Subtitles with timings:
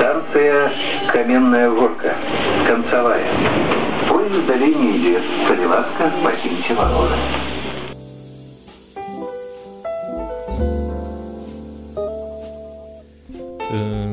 [0.00, 0.72] Станция
[1.12, 2.16] Каменная Горка.
[2.66, 4.08] Концевая.
[4.08, 5.22] Поезд далее не идет.
[5.46, 7.18] Солиласка, покиньте ворота.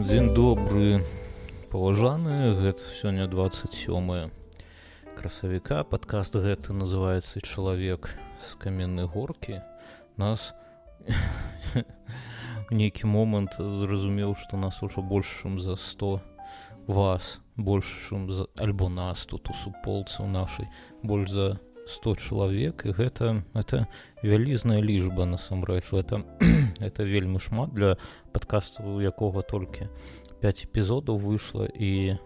[0.04, 1.06] Дзень добры
[1.72, 4.30] паважаны гэта сёння 27
[5.16, 8.10] красавіка падкаст гэты называется чалавек
[8.44, 9.62] з каменнай горкі
[10.18, 10.54] нас
[12.72, 16.20] нейкі момант зразумеў што нас ужо большым за 100
[16.88, 20.68] вас большым за альбо нас тут у суполцы ў нашай
[21.04, 21.48] больш за
[21.88, 23.88] 100 чалавек і гэта это
[24.24, 26.24] вялізная лічба насамрэч это
[26.80, 27.96] это вельмі шмат для
[28.36, 29.88] падкасту якога толькі
[30.44, 32.20] 5 эпізодаў выйшла і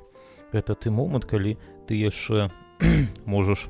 [0.51, 2.49] гэта ты момант калі ты яшчэ
[3.26, 3.70] можаш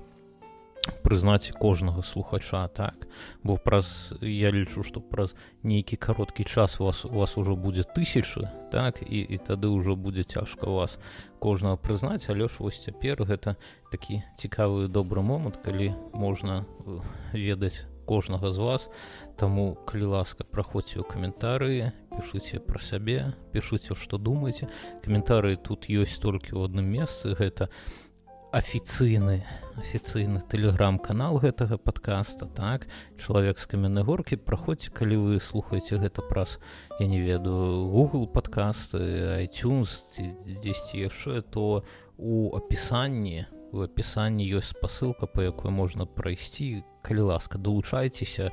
[1.03, 3.08] прызнаць кожнага слухача так?
[3.44, 7.84] Бо праз я лічу што праз нейкі кароткі час у вас у вас ужо будзе
[7.84, 9.02] тысячы так?
[9.02, 10.98] І, і тады ўжо будзе цяжка вас
[11.39, 12.25] кожнага прызнаць.
[12.30, 13.58] Але ж вось цяпер гэта
[13.91, 17.00] такі цікавы добры момант калі можна э,
[17.34, 18.89] ведаць кожнага з вас.
[19.38, 24.67] Таму калі ласка праходзьце ў каментарыі пішыце пра сябе пішыце што думаеце.
[25.06, 27.38] Каментарыі тут ёсць толькі ў адным месцы.
[27.38, 28.11] Гэта у
[28.52, 29.45] афіцыйны
[29.80, 32.83] афіцыйны тэлеграм-канал гэтага подкаста так?
[33.16, 36.59] Чалавек з каменнай горкі праходзьце калі вы слухаеце гэта праз
[36.99, 45.31] я не ведаю google подкасты iTunes дзесьці яшчэ то у апісанні у апісанні ёсць спасылка
[45.31, 46.83] по якой можна прайсці.
[47.07, 48.52] Калі ласка далучайцеся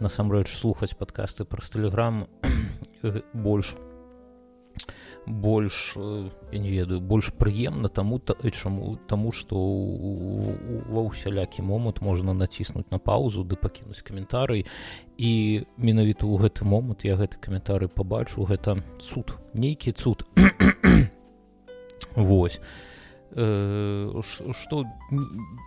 [0.00, 2.24] насамрэч слухаць подкасты праз тэлеграм
[3.46, 3.93] больш у
[5.26, 12.00] больш э, я не ведаю больш прыемна таму то чаму таму што ва ўсялякі момант
[12.00, 14.66] можна націснуць на паузу ды пакінуць каментарый
[15.16, 18.44] і менавіта ў гэты момант я гэты каментары пабачу.
[18.44, 20.26] Гэта цуд нейкі цуд
[22.14, 22.60] Вось.
[23.34, 25.16] Что э,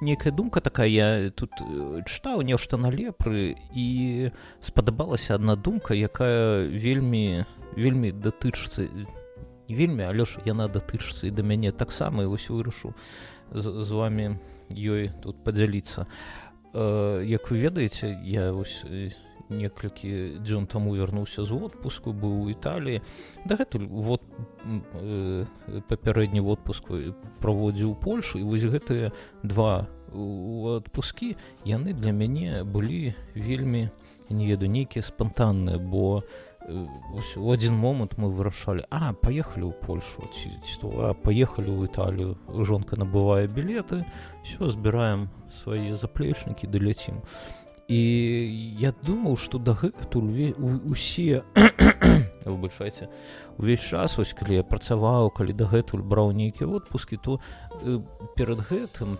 [0.01, 4.29] некая думка такая я тут э, чытаў нешта на лепры і
[4.61, 7.43] спадабалася адна думка якая вельмі
[7.75, 8.87] вельмі датычыцца
[9.69, 12.93] не вельмі але ж яна датычыцца і да мяне таксама і вось вырашу
[13.51, 14.39] з, з вами
[14.69, 16.07] ёй тут падзяліцца.
[16.73, 18.83] Э, як вы ведаеце я вось
[19.49, 23.01] некалькі дзён таму вярнуўся з отпуску быў у італіі.
[23.45, 24.21] Дагэтуль вот
[24.99, 25.45] э,
[25.87, 29.11] папярэдні отпуску праводзіў польшу і вось гэтыя
[29.43, 31.35] два адпускі
[31.67, 33.89] яны для мяне былі вельмі
[34.29, 36.23] не веду нейкія спантанныя бо у
[36.67, 42.99] один момант мы вырашалі а поехали ў польшу ці, ці то поехали ў італію жонка
[42.99, 44.03] набывае білеты
[44.43, 47.23] все збіраем свае заплечнікі даляцім
[47.87, 47.99] і
[48.79, 50.51] я думаў что дагэтуль
[50.91, 51.43] усе
[52.43, 53.07] выбачайце
[53.57, 57.39] увесь час ось калі я працаваў калі дагэтуль браў нейкія отпускі то
[57.79, 58.03] э,
[58.35, 59.15] перад гэтым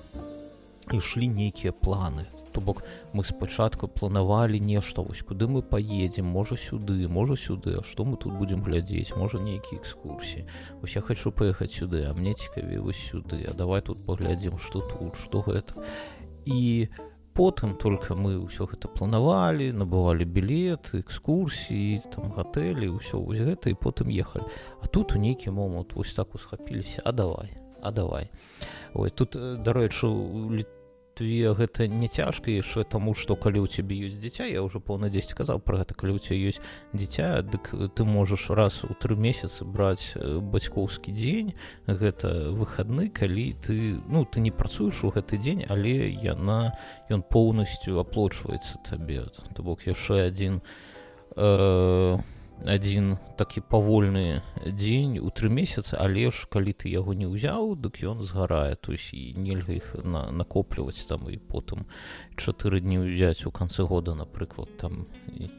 [0.92, 7.08] ішлі нейкія планы то бок мы спачатку планавалі нешта вось куды мы поедем можа сюды
[7.08, 10.48] можа сюды что мы тут будем глядзець можа нейкія экскурсіі.
[10.82, 14.82] Ось я хочу поехать сюды а мне цікаве вось сюды а давай тут паглядзім что
[14.82, 15.86] тут что гэта.
[16.46, 16.90] І
[17.38, 23.78] потым только мы ўсё гэта планавалі набывалі білет экскурсіі там гатэлі ўсё вось гэта і
[23.78, 24.50] потым ехалі.
[24.82, 28.32] А тут у нейкі момант вось так усхапіліся а давай а давай
[28.94, 30.10] ой тут дарэчы
[31.18, 35.10] тве гэта не цяжка яшчэ таму што калі ў цябе ёсць дзіця я ўжо паўна
[35.10, 36.62] 10 казаў пра гэта калі у цябе ёсць
[36.94, 41.54] дзіця дык ты можаш раз у тры месяцы браць бацькоўскі дзень
[41.90, 46.78] гэта выхадны калі ты ну ты не працуеш у гэты дзень але яна
[47.10, 49.26] ён поўнасцю аплочваецца табе.
[49.56, 50.62] То бок яшчэ адзін
[51.36, 52.18] э,
[52.66, 58.02] адзін такі павольны дзень у тры месяцы але ж калі ты яго не ўзяў дык
[58.02, 58.76] ён згарае.
[58.76, 61.86] То есть і нельга іх на накопліваць там і потым
[62.36, 65.08] чатыры дні ўзяць у канцы года напрыклад там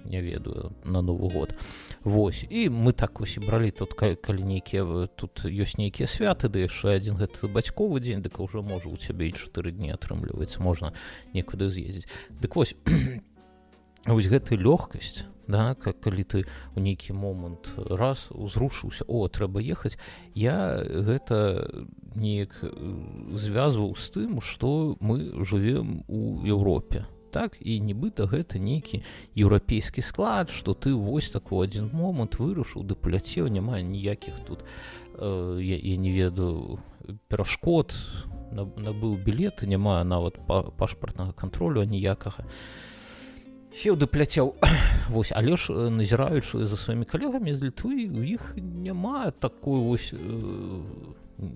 [0.04, 1.54] не ведаю на новы год.
[2.02, 6.98] Вось і мы так вось бралі тут калі нейкія тут ёсць нейкія святы ды яшчэ
[6.98, 10.92] адзін гэты бацьковы дзень дык ўжо можа у цябе і чатыры дні атрымліваецца можна
[11.32, 12.10] некуды з'ездзіць.
[12.30, 12.74] Дык вось
[14.06, 16.44] вось гэта лёгкасць да как калі ты
[16.76, 19.96] у нейкі момант раз узрушыўся о трэба ехаць
[20.34, 21.66] я гэта
[22.14, 22.52] неяк
[23.34, 29.02] звязваў з тым што мы жывем у Еўропе так і нібыта гэта нейкі
[29.36, 34.64] еўрапейскі склад што ты вось так у адзін момант вырашыў ды паляцеў няма ніякіх тут
[35.16, 36.80] э, я, я не ведаю
[37.28, 37.96] перашкод
[38.52, 42.44] набыў білеты няма нават па, пашпартнага кантролю ніякага
[43.72, 44.54] сеў ды пляцеў
[45.08, 50.18] вось але ж назіраючы за сваімі калегамі з літвы у іх няма такой вось э,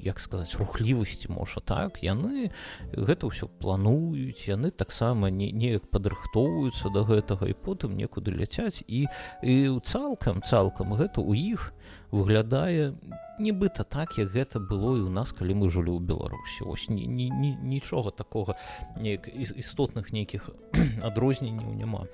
[0.03, 2.51] як сказаць рухлівасці можа так яны
[2.95, 8.83] гэта ўсё плануюць яны таксама не неяк падрыхтоўваюцца до гэтага і потым некуды ляцяць.
[8.87, 9.09] І
[9.43, 11.75] і цалкам цалкам гэта ў іх
[12.15, 12.95] выглядае
[13.43, 16.67] нібыта так як гэта было і ў нас калі мы жылі ў беларусі.
[16.67, 18.55] Ось ні, ні, ні, нічога такога
[18.97, 20.51] неяк істотных нейкіх
[21.03, 22.07] адрозненняў няма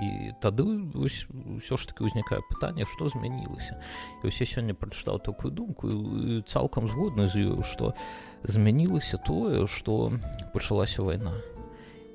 [0.00, 0.64] і тады
[0.96, 3.76] ось, ўсё ж таки ўзнікае пытанне што змянілася
[4.24, 7.92] і ўсе сёння прачытаў такую думку і цалкам згодна з ёю што
[8.42, 10.12] змянілася тое што
[10.56, 11.36] пачалася вайна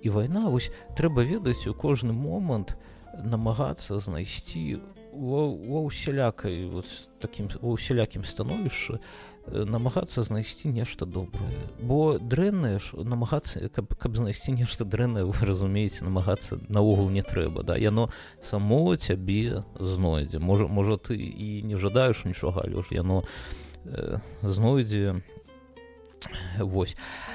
[0.01, 2.73] і вайна вось трэба ведаць у кожны момант
[3.21, 4.81] намагацца знайсці
[5.15, 6.89] ва ўсялякай вот,
[7.21, 8.99] такім ва ўсялякім становішчы
[9.47, 11.69] намагацца знайсці нешта добрае.
[11.81, 17.63] Бо дрэннае ж намагацца каб, каб знайсці нешта дрэннае вы разумееце намагацца наогул не трэба
[17.63, 17.77] да?
[17.77, 18.09] Яно
[18.41, 20.39] само цябе знойдзе.
[20.39, 23.23] Можа можа ты і не жадаеш нічога але ж яно
[23.85, 25.21] э, знойдзе
[26.59, 26.95] вось.
[26.95, 27.34] а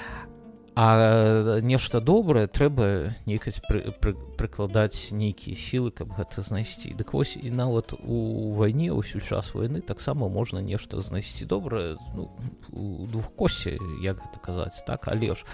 [0.80, 6.94] нешта добрае трэба нейкаць пры, пры, прыкладаць нейкія сілы каб гэта знайсці.
[6.96, 12.32] Дык вось і нават у вайне ўсю час войны таксама можна нешта знайсці добрае ну,
[12.72, 15.04] у двухкосе як гэта казаць так?
[15.08, 15.44] Але ж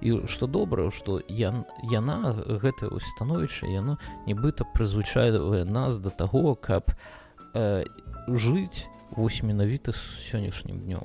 [0.00, 1.52] і што добрае што я
[1.90, 6.88] яна гэта становішча яно нібыта прызвычайвае нас да таго каб
[7.54, 7.84] э,
[8.28, 11.04] жыць вось менавіта сённяшнім днём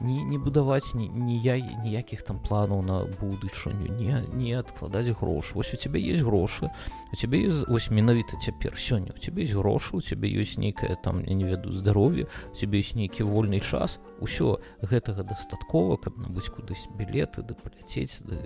[0.00, 5.74] не, не будаваць ні, ніяй, ніякіх там планаў на будучыню не, не адкладаць грошы вось
[5.74, 6.70] у тебя есть грошы
[7.12, 10.96] у тебе есть вось менавіта цяпер сёння у тебе есть грошы у тебе ёсць нейкае
[11.02, 16.52] там я не веду здароўе тебе есть нейкі вольны час усё гэтага дастаткова каб набыць
[16.52, 18.36] кудысь білеты да паляцець да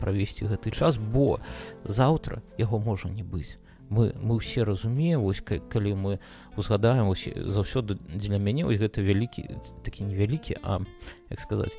[0.00, 1.40] правесці гэты час бо
[1.84, 3.56] заўтра яго можа не быць
[3.88, 6.18] мы мы ўсе разумеем вось калі мы
[6.56, 7.08] узгадаем
[7.48, 9.48] заўсёды дзеля мяне вось гэта вялікі
[9.82, 10.80] такі невялікі а
[11.30, 11.76] як сказаць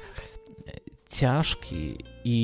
[1.06, 2.40] цяжкі і,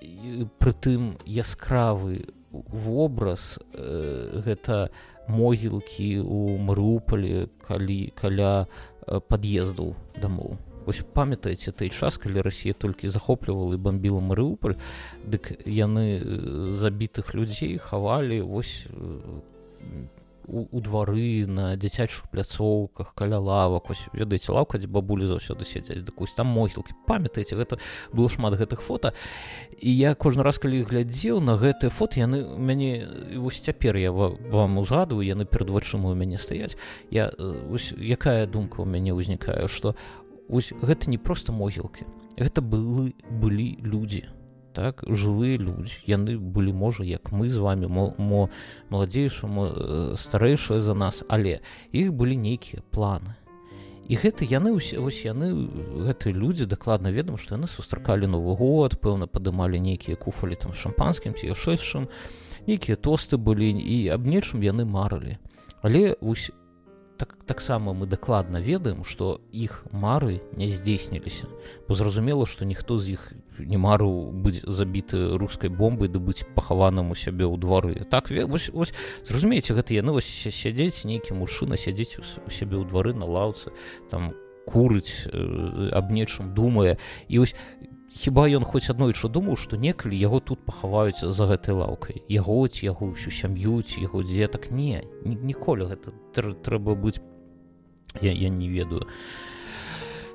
[0.00, 4.90] і прытым яскравы вобраз э, гэта
[5.28, 8.66] могілкі у марыупалі калі каля
[9.06, 14.78] э, пад'ездаў дамоў Вось памятаеце той час калі Росія толькі захоплівала і бомбіла марыуполь
[15.24, 16.22] дык яны
[16.74, 18.86] забітых людзей хавалі вось
[20.46, 26.02] у, у двары на дзіцячых пляцоўках каля лавак вось ведаеце лаўка дзе бабулі заўсёды сядзяць
[26.02, 26.94] дык вось там могілкі.
[27.06, 27.78] Памятаеце гэта
[28.12, 29.12] было шмат гэтых фото
[29.78, 33.06] і я кожны раз калі глядзеў на гэтыя фото яны мяне
[33.38, 36.76] вось цяпер я вам узгадываю яны перад вачыма у мяне стаяць.
[37.10, 37.30] Я
[37.70, 39.94] ось, якая думка ў мяне ўзнікае што
[40.48, 42.06] Вось гэта не проста могілкі.
[42.36, 44.24] Гэта былы былі людзі.
[44.72, 48.48] Так, жывыя людзі яны былі можа як мы з вами мо
[48.88, 51.60] маладзейшаму э, старэйшыя за нас але
[51.92, 53.36] іх былі нейкія планы
[54.08, 55.52] і гэта яны ўсе вось яны
[56.08, 61.36] гэтыя людзі дакладна ведам што яны сустракалі новы год пэўна падымалі нейкія куфалі там шампанскім
[61.36, 62.08] ці яшчэшым
[62.64, 65.36] нейкія тосты былі і аб нечым яны марылі
[65.84, 66.48] але ось
[67.22, 71.46] так таксама мы дакладна ведаем што іх мары не здзейсніліся
[71.86, 73.30] бо зразумела што ніхто з іх
[73.62, 78.74] не марыў быць забіты рускай бомбай да быць пахаваным у сябе ў двары так вось,
[78.74, 78.90] вось
[79.22, 83.70] зразумееце гэта яны вось сядзець нейкі мужчына сядзець у сябе ў двары на лаўцы
[84.10, 84.34] там
[84.66, 86.98] курыць э, аб нечым думае
[87.30, 87.54] і вось
[88.14, 92.22] хіба ён хоць аднойчы думаў што некалі яго тут пахаваюць за гэтай лаўкай?
[92.28, 94.70] Яго ці яго ўсю сям'ю ці яго дзетак?
[94.70, 97.20] Не ніколі гэта трэба быць
[98.20, 99.08] я, я не ведаю.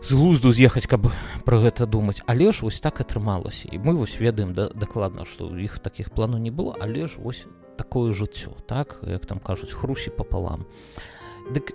[0.02, 1.10] З глузду з'ехаць каб
[1.46, 2.22] пра гэта думаць.
[2.26, 3.70] Але ж вось так атрымалася.
[3.72, 7.46] І мы вось ведаем да, дакладна што іх такіх планаў не было але ж вось
[7.78, 9.00] такое жыццё так?
[9.06, 10.66] Як там кажуць хрусі пополам
[11.54, 11.74] дык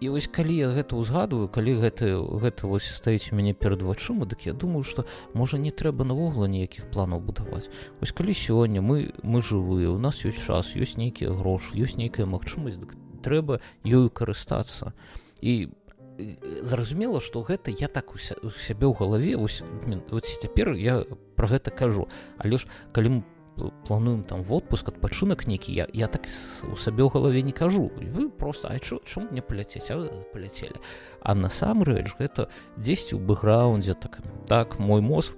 [0.00, 2.08] і вось калі я гэта ўзгадываю калі гэта
[2.40, 5.04] гэта вось стаіць у мяне перад вачыма дык я думаю что
[5.34, 7.68] можа не трэба навогла ніякіх планаў будаваць.
[8.00, 12.24] Вось калі сёння мы мы жывыя у нас ёсць час ёсць нейкія грошы ёсць нейкая
[12.24, 14.96] магчымасць дык трэба ёю карыстацца.
[15.44, 15.68] І
[16.64, 19.60] зразумела што гэта я так у сябе ў галаве вось
[20.40, 21.04] цяпер я
[21.36, 22.08] про гэта кажу.
[22.40, 23.22] Але ж калі мы
[23.86, 26.26] плануем там в отпуск адпачынак нейкі я, я так
[26.64, 27.92] у сабе ў галаве не кажу.
[27.96, 29.92] Вы просто чым мне паляцець
[30.32, 30.80] паляцелі
[31.20, 35.36] а насамрэч гэта дзесьці ў бэкграундзе так так мой мозг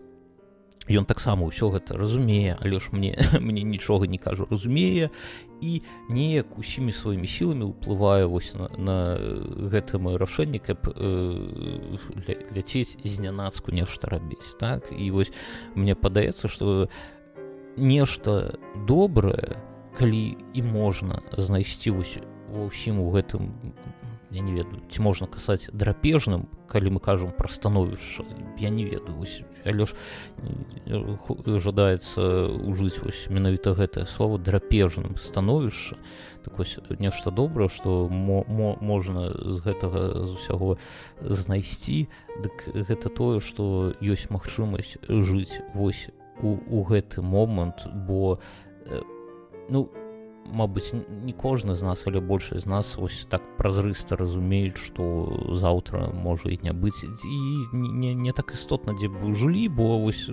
[0.90, 5.10] ён таксама ўсё гэта разумее але ж мне мне нічога не кажу разумее
[5.62, 8.96] і неяк усімі сваімі сіламі ўплывае вось на, на
[9.70, 10.98] гэта маё рашэнне каб э,
[12.26, 14.58] ля, ляцець знянацку нешта рабіць.
[14.58, 14.90] Так?
[14.90, 15.30] І вось
[15.78, 16.90] мне падаецца што
[17.76, 19.56] нешта добрае
[19.96, 22.04] калі і можна знайсці ва
[22.68, 23.52] ўсім у гэтым
[24.32, 28.24] я не ведаю ці можна касаць драпежным калі мы кажам пра становішча
[28.58, 29.92] я не ведаю вось, але ж
[31.60, 35.96] жадаецца ужыць вось менавіта гэтае слово драпежным становішча.
[36.44, 40.78] Так вось нешта добрае што мо, мо, можна з гэтага з усяго
[41.20, 42.08] знайсці
[42.40, 46.08] дык гэта тое што ёсць магчымасць жыць вось
[46.40, 48.38] у, у гэты момант бо
[49.68, 49.88] ну
[50.46, 56.10] Мабыць, не кожны з нас, але большасць з нас ось так празрыста разумеюць, што заўтра
[56.12, 57.38] можа і не быць і
[57.72, 60.28] не, не так істотна, дзе б вы жылі, бо ось,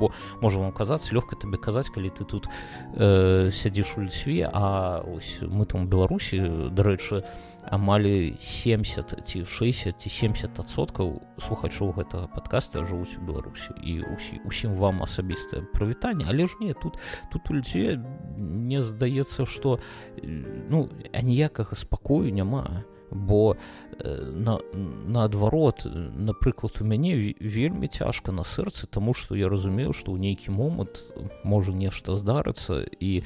[0.00, 2.48] бо можа вам казаць лёгка табе казаць, калі ты тут
[2.96, 7.24] э, сядзіш у льсве, а ось мы там Беларусі, дарэчы,
[7.70, 14.40] амаль 70 ці 60 ці 70 адсоткаў слухачоў гэтага падкаста жывуць у беларусі і усі,
[14.44, 16.98] усім вам асабістае прывітанне але ж не тут
[17.32, 18.00] тут у людзе
[18.36, 19.80] мне здаецца что
[20.22, 23.56] ну аніякага спакою няма бо
[24.04, 30.20] на наадварот напрыклад у мяне вельмі цяжка на сэрцы тому что я разумею что ў
[30.20, 31.02] нейкі момант
[31.42, 33.24] можа нешта здарыцца і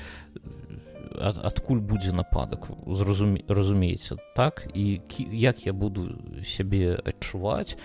[1.18, 4.68] ад, адкуль будзе нападак зразуме, разумееце так?
[4.74, 7.76] І кі, як я буду сябе адчуваць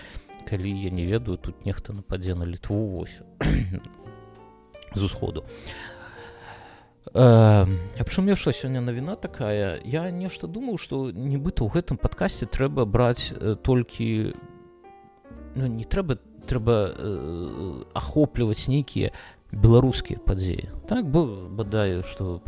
[0.48, 3.20] калі я не ведаю тут нехта нападзе на літву вось
[4.94, 5.44] з усходу
[7.12, 9.80] Прычым яшчэ сёння навіна такая?
[9.84, 14.34] Я нешта думаў што нібыта ў гэтым падкасці трэба браць э, толькі
[15.54, 19.12] ну, не трэба трэба э, ахопліваць нейкія
[19.52, 22.42] беларускія падзеі так бо бадаю что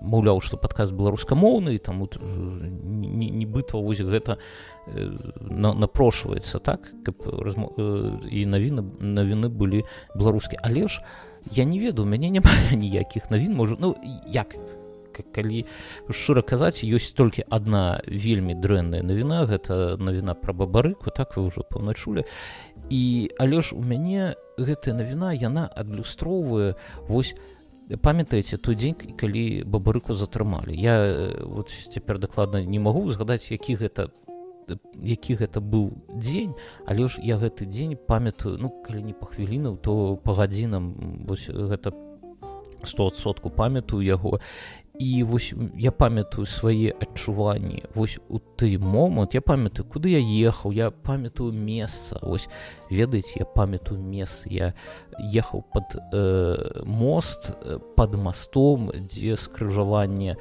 [0.00, 4.38] маўляў что падказ беларускамоўны там нібыта вось гэта
[4.88, 7.68] на, напрошваецца так каб размо...
[8.30, 9.84] і навіны навіны былі
[10.16, 11.04] беларускія але ж
[11.52, 13.94] я не ведаю мяне няма ніякіх навін можа ну
[14.26, 14.56] як
[15.22, 15.64] калі
[16.10, 21.62] шчыра казаць ёсць толькі адна вельмі дрэнная навіна гэта навіна пра бабарыку так вы ўжо
[21.62, 22.26] паўначулі.
[22.90, 26.74] І але ж у мяне гэтая навіна яна адлюстроўвае
[27.06, 27.34] вось
[28.02, 33.76] памятаеце той дзень калі бабарыку затрымалі я э, вот цяпер дакладна не магу згадаць які
[33.76, 34.08] гэта
[35.00, 36.54] які гэта быў дзень
[36.86, 41.48] але ж я гэты дзень памятаю ну калі не па хвілінаў то па гадзінам вось
[41.50, 41.92] гэта
[42.86, 44.40] стосотку памятаю яго.
[44.98, 47.82] І вось я памятаю свае адчуванні.
[47.94, 52.18] Вось у ты момант я памятаю куды я ехаў я памятаю месца.
[52.22, 52.48] Ось
[52.90, 54.74] ведаеце я памятаю мес я
[55.18, 60.36] ехаў под э, мост э, под мастом дзе скрыжаванне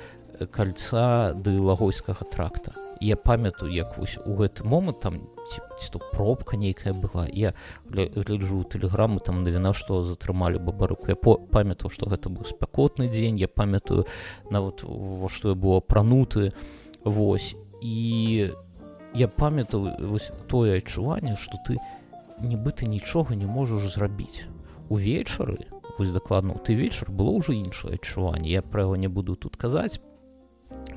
[0.52, 2.74] кальца ды лагойскага тракта.
[3.00, 7.28] Я памятаю як вось у гэты момант там ці, ці то пробка нейкая была.
[7.28, 7.54] Я
[7.86, 13.38] гляджу тэлеграмы там навіна што затрымалі бабарыку я памятаў што гэта быў спякотны дзень.
[13.38, 14.06] Я памятаю
[14.50, 16.54] нават во што я было апрануты.
[17.04, 17.56] Вось.
[17.82, 18.52] І
[19.14, 19.92] я памятаў
[20.48, 21.78] тое адчуванне што ты
[22.40, 24.48] нібыта нічога не можаш зрабіць.
[24.90, 28.50] Увечары вось дакладна ты вечар было ўжо іншае адчуванне.
[28.50, 30.00] Я пра яго не буду тут казаць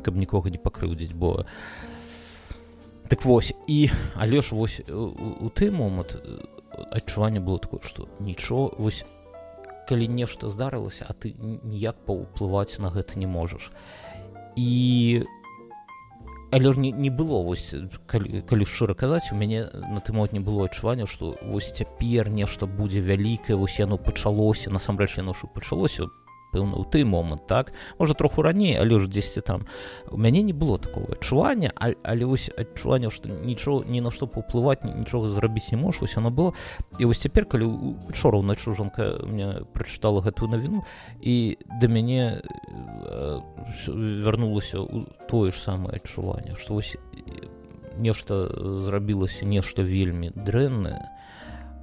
[0.03, 1.47] каб нікога не пакрыўдзіць бо
[3.09, 6.17] так вось і але ж вось у, у ты момант
[6.91, 9.05] адчуванне было такое што нічого вось
[9.89, 13.71] калі нешта здарылася а ты ніяк паўплываць на гэта не можаш.
[14.57, 15.23] І
[16.51, 17.75] але ж не, не было вось
[18.07, 22.31] калі, калі шчыра казаць у мяне на ты мот не было адчування што вось цяпер
[22.31, 26.11] нешта будзе вялікае вось яно пачалося насамрэч яно пачалося
[26.57, 27.77] пэўна ў той момант так?
[28.01, 29.69] Можа троху раней але ж дзесьці там.
[30.09, 34.81] У мяне не было такого адчування але вось адчування што нічого ні на што паўплываць
[34.89, 36.57] нічога зрабіць не можа вось оно было.
[36.99, 37.69] І вось цяпер калі
[38.09, 40.81] учора ўначы жонка мне прачытала гэтую навіну
[41.21, 42.41] і да мяне
[44.25, 46.97] вярнулася ў тое ж самае адчуванне што вось
[47.99, 48.49] нешта
[48.83, 51.03] зрабілася нешта вельмі дрэннае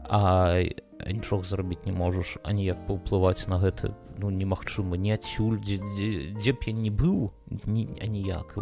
[0.10, 0.62] а
[1.08, 6.52] нічога зрабіць не можаш аніяк паўплываць на гэта ну немагчыма не адсюль дзе, дзе, дзе
[6.54, 7.32] б я не быў
[8.02, 8.58] аніяк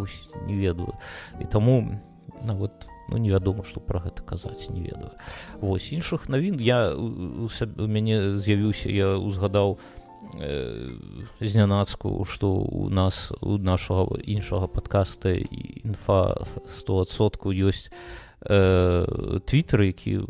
[0.47, 0.95] не ведаю.
[1.39, 1.99] І таму
[2.43, 5.11] нават ну, невядома што пра гэта казаць не ведаю.
[5.61, 9.77] Вось іншых навін я у, у мяне з'явіўся я узгадаў
[10.39, 10.95] э,
[11.39, 17.91] знянацку што у нас у нашага іншага падкаста інфа 100сотку ёсць
[18.41, 20.23] э, твиттер які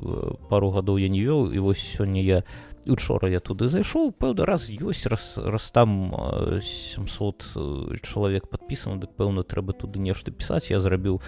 [0.50, 2.44] пару гадоў я не вёў і вось сёння я
[2.88, 6.14] учора я туды зайшоў пэўна раз ёсць раз раз там
[6.62, 11.22] 700 чалавек подпісана дык пэўна трэба туды нешта пісаць я зрабіў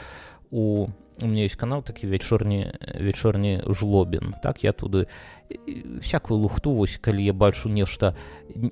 [0.52, 0.88] у
[1.22, 5.08] у меня есть канал такі вечорні вечорні жлобін так я туды
[6.02, 8.16] всякую лухту вось калі я бачу нешта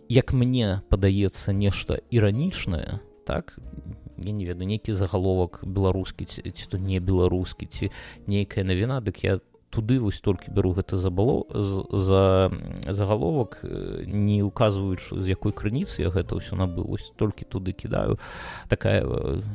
[0.09, 3.57] як мне падаецца нешта іранічнае так
[4.17, 7.91] я не ведаю нейкі загаловак беларускі ці, ці то не беларускі ці
[8.27, 9.39] нейкая навіна дык я
[9.71, 12.51] туды вось толькі бяру гэта забало за
[12.85, 13.63] загаловак
[14.05, 18.19] не указваючы з якой крыніцы я гэта ўсё набыў вось толькі туды кідаю.
[18.67, 19.07] Такая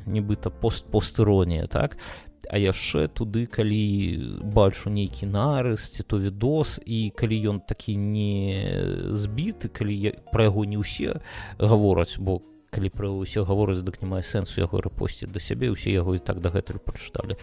[0.08, 2.00] нібыта пост постыронія так?
[2.48, 9.12] А яшчэ туды калі бачу нейкі нарыс ці то відос і калі ён такі не
[9.12, 11.20] збіты калі я пра яго не ўсе
[11.58, 12.40] гавораць бо
[12.76, 14.60] калі пра ўсё гавораць дык не мае сэнсу.
[14.60, 17.40] Яго рэпосціць да сябе усе яго і так дагэтуль прачыталі.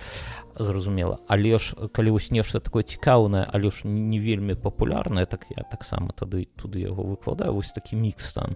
[0.53, 1.17] Зразумела.
[1.25, 6.13] Але ж калі вось нешта такое цікаўнае але ж не вельмі папулярнае так я таксама
[6.13, 8.53] тады туды яго выкладаю вось такі мікс там.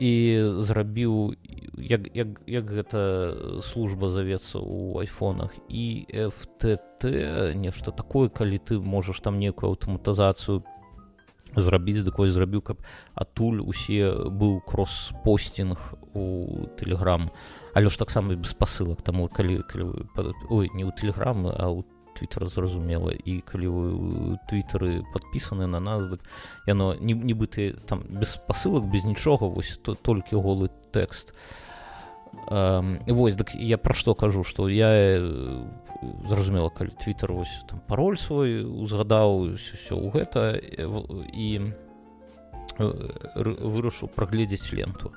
[0.00, 1.36] І зрабіў
[1.76, 9.20] як, як, як гэта служба завецца ў айфонах і FTT нешта такое калі ты можаш
[9.20, 10.64] там некую аўтаматызацыю
[11.56, 12.78] зрабіць такое зрабіў каб
[13.14, 15.78] адтуль усе быў кросс-посттинг
[16.14, 17.30] у телеграм
[17.74, 19.84] але ж таксама без спасылак таму калі, калі
[20.50, 21.84] ой не ў телеграмы а у
[22.20, 23.10] твиттер зразумела.
[23.10, 26.20] І калі вы твиттеры подпісаны на нас дык
[26.66, 31.32] яно нібыты там без спасылак без нічога вось то толькі голы тэкст
[32.48, 35.20] вось дык я пра што кажу што я
[36.28, 40.56] зразумела калі твиттер вось там пароль свой узгадаў все ў гэта
[41.34, 41.74] і
[42.80, 45.12] вырашу прагледзець ленту.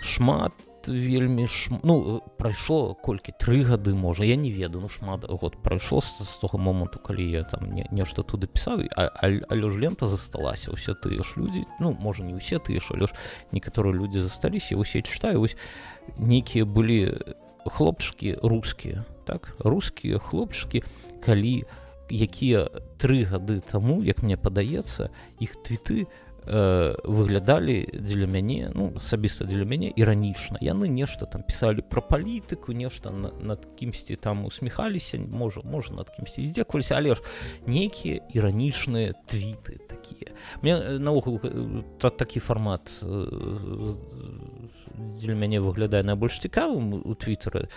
[0.00, 0.52] Шмат
[0.88, 1.70] вельмі ш...
[1.84, 6.38] ну прайшло колькі тры гады можа я не ведаю ну шмат год прайшло з, з
[6.38, 11.22] того моманту калі я там не, нешта туды пісаў але ж лента засталася ўсе тыя
[11.22, 13.14] ж людзі ну можа не ўсе тыя ж але ж
[13.52, 15.56] некаторыя людзі засталіся усе чытаю вось
[16.18, 17.16] нейкія былі
[17.66, 20.82] хлопчыкі рускія так рускія хлопчыкі
[21.20, 21.64] калі
[22.10, 26.08] якія тры гады таму як мне падаецца іх твіты
[26.48, 32.72] э, выглядалі дзеля мяне ну асабіста дзеля мяне іранічна яны нешта там пісалі пра палітыку
[32.72, 37.22] нешта на, над кімсьці там усміхаліся можа можа над кімсьці здзекваліся але ж
[37.66, 40.32] нейкія іранічныя твіты такія
[40.62, 41.40] мне наогул
[42.00, 42.88] та, такі фармат
[45.14, 47.68] дзеля мяне выглядае найбольш цікавым у твиттары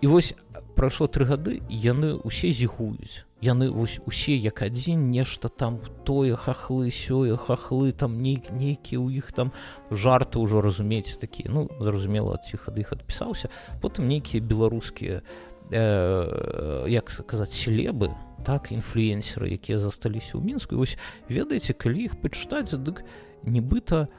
[0.00, 0.34] і вось
[0.78, 6.90] прайшло тры гады яны усе зігуюць яны вось усе як адзін нешта там тое хахлы
[6.90, 9.52] сёе хахлы там нейк нейкі ў іх там
[9.90, 13.50] жарты ўжо разумееце такі ну зразумела ці хады іх адпісаўся.
[13.80, 15.22] Потым нейкія беларускія
[15.70, 18.10] э, як сказаць селебы
[18.42, 20.74] так інфлюенсеры якія засталіся ў мінску.
[20.74, 20.98] Вось
[21.30, 23.06] ведаеце калі іх пачытаць дык
[23.46, 24.10] нібыта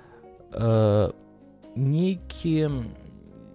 [0.56, 1.12] э,
[1.76, 2.72] нейкія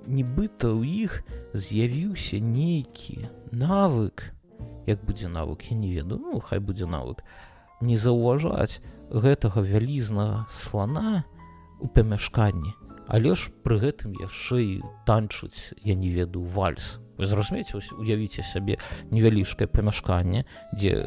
[0.04, 1.24] нібыта ў іх
[1.56, 4.33] з'явіўся нейкі навык
[4.86, 7.24] як будзе навык я не ведаю ну хай будзе навык
[7.80, 11.24] не заўважаць гэтага вялізнага слона
[11.80, 12.72] у памяшканні.
[13.06, 17.00] Але ж пры гэтым яшчэ і танчыць я не ведаю вальс.
[17.20, 18.80] Зразумееце уявіце сабе
[19.12, 21.04] невялічкае памяшканне дзе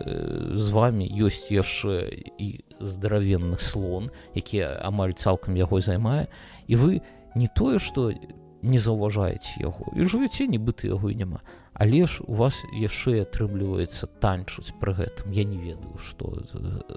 [0.54, 2.06] з вами ёсць яшчэ
[2.38, 6.30] і здаравенны слон які амаль цалкам яго займае
[6.68, 7.02] і вы
[7.36, 8.14] не тое што
[8.62, 11.42] не заўважаеце яго і жывяце нібыта яго і няма
[11.80, 15.30] але ж у вас яшчэ атрымліваецца танчуць пры гэтым.
[15.32, 16.34] Я не ведаю што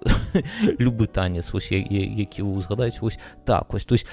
[0.82, 3.84] любы танец вось які вы узгадаеце вось так вось.
[3.84, 4.06] То есть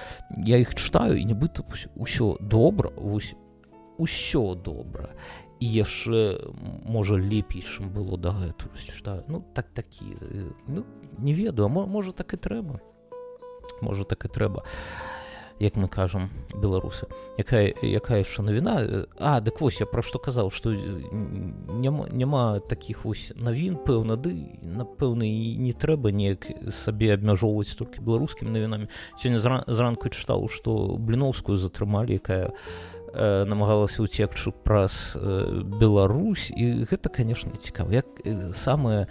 [0.44, 1.64] я іх чытаю і нібыта
[1.96, 3.36] ўсё добра вось
[3.98, 5.16] усё добра.
[5.60, 6.52] І яшчэ
[6.86, 10.06] можа лепейшым было дагэтуль что ну так такі
[10.68, 10.84] ну,
[11.18, 12.84] не ведаю можа так і трэба.
[13.82, 14.68] Можа так і трэба.
[14.68, 15.27] а
[15.60, 17.08] як мы кажам беларусы.
[17.38, 19.08] Якая якая яшчэ навіна?
[19.20, 24.34] А дык вось я пра што казаў што няма, няма такіх вось навін пэўна ды
[24.62, 28.88] напэўна і не трэба неяк сабе абмяжоўваць толькі беларускімі навінамі.
[29.18, 32.54] Сёння зранку чытаў што бліноўскую затрымалі якая
[33.18, 36.54] намагалася ўцекчу праз Беларусь.
[36.54, 37.90] І гэта канешне цікава.
[37.90, 38.06] Як
[38.54, 39.08] самае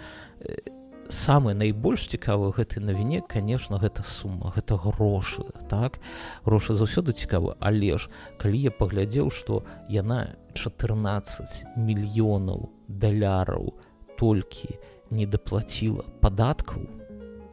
[1.09, 5.99] самае найбольш цікавы гэтай навіне конечно гэта сума гэта грошы так?
[6.43, 7.55] Грошы заўсёды цікавы.
[7.59, 13.73] Але ж калі я паглядзеў што яна 14 мільёнаў даляраў
[14.19, 14.75] толькі
[15.09, 16.83] не даплаціла падаткаў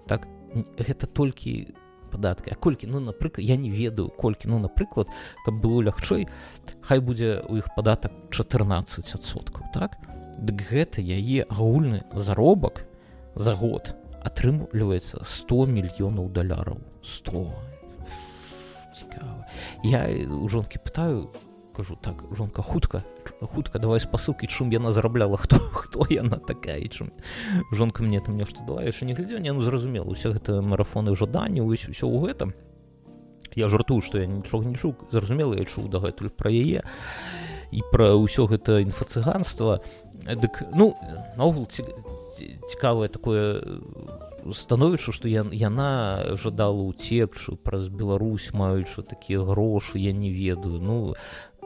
[0.07, 0.27] так?
[0.79, 1.75] Гэта толькі
[2.11, 2.51] падаткі.
[2.51, 2.87] А колькі?
[2.87, 4.49] Ну напрыклад я не ведаю колькі.
[4.49, 5.09] Ну напрыклад
[5.45, 6.27] каб было лягчэй
[6.83, 9.99] хай будзе у іх падатак 14соткаў так?
[10.39, 12.87] Дык гэта яе агульны заробак
[13.35, 13.95] за год
[14.25, 17.45] атрымліваецца 100 мільёнаў даляраў 100
[18.95, 19.47] цікава
[19.83, 21.29] я у жонкі пытаю
[21.75, 23.03] кажу так жонка хутка
[23.43, 27.11] хутка давай спасылкі чым яна зарабляла хто хто яна такая чым
[27.73, 31.67] жонка мне там нешта дала яшчэ не глядзеў не ну зразумела усе гэта марафоны жаданні
[31.67, 32.55] ўсё ўсё ў гэтым.
[33.55, 36.83] Я жартую што я нічога не чуў зразумела я чуў дагэтуль пра яе.
[36.83, 37.44] і
[37.91, 39.81] пра ўсё гэта інфацыганства
[40.13, 40.95] дык ну
[41.37, 43.63] наогул цікавае такое
[44.53, 50.79] становішча што я, яна жадала ўцекчы праз Беларусь маючы такія грошы я не ведаю.
[50.79, 51.15] Ну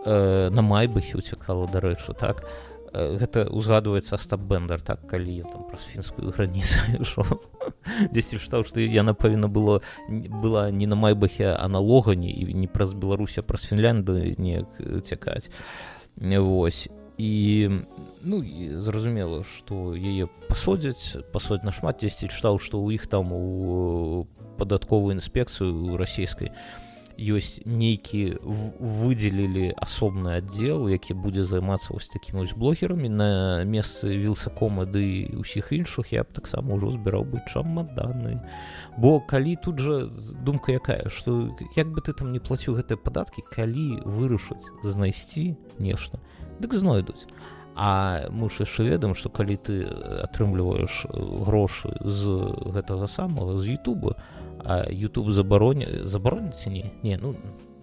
[0.05, 2.47] э, на майбахе уцякала дарэчы так?
[2.93, 7.25] Э, гэта узгадваецца астап бендер так калі я там праз фінскую граніцу
[8.15, 12.69] дзесьці чытаў што яна павінна было была не на майбахе а на логані і не
[12.69, 14.71] праз беларуся праз фінлянды неяк
[15.05, 15.51] цякаць
[16.21, 17.71] вось і
[18.23, 18.43] ну
[18.79, 24.27] зразумела што яе пасодзяць пасодзь нашмат дзесьці чытаў што ў іх там у
[24.59, 26.51] падатковую інспекцыю расійскай
[27.19, 28.39] ёсць нейкі
[28.79, 33.29] выдзелілі асобны аддзел які будзе займацца вось такімі вось блогерамі на
[33.67, 38.39] месцы вілсакома ды ўсіх іншых я б таксама ўжо збіраў бы чамаданы.
[38.97, 40.07] Бо калі тут жа
[40.47, 46.23] думка якая што як бы ты там не плаціў гэтыя падаткі калі вырашыць знайсці нешта
[46.63, 47.27] дык знойдуць.
[47.79, 49.87] А муж яшчэ ведам што калі ты
[50.23, 51.07] атрымліваеш
[51.47, 52.39] грошы з
[52.75, 54.19] гэтага самага з Ютуба
[54.65, 57.35] а YouTube забароне забароніць не не ну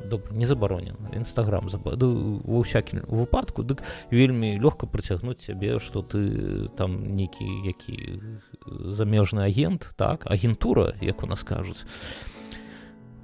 [0.05, 6.69] добра не забаронен нстаграм забаду ва ўсякім выпадку дык вельмі лёгка прыцягнуць сябе што ты
[6.77, 8.21] там нейкі які
[8.65, 11.85] замежны агент так агентура як у нас кажуць.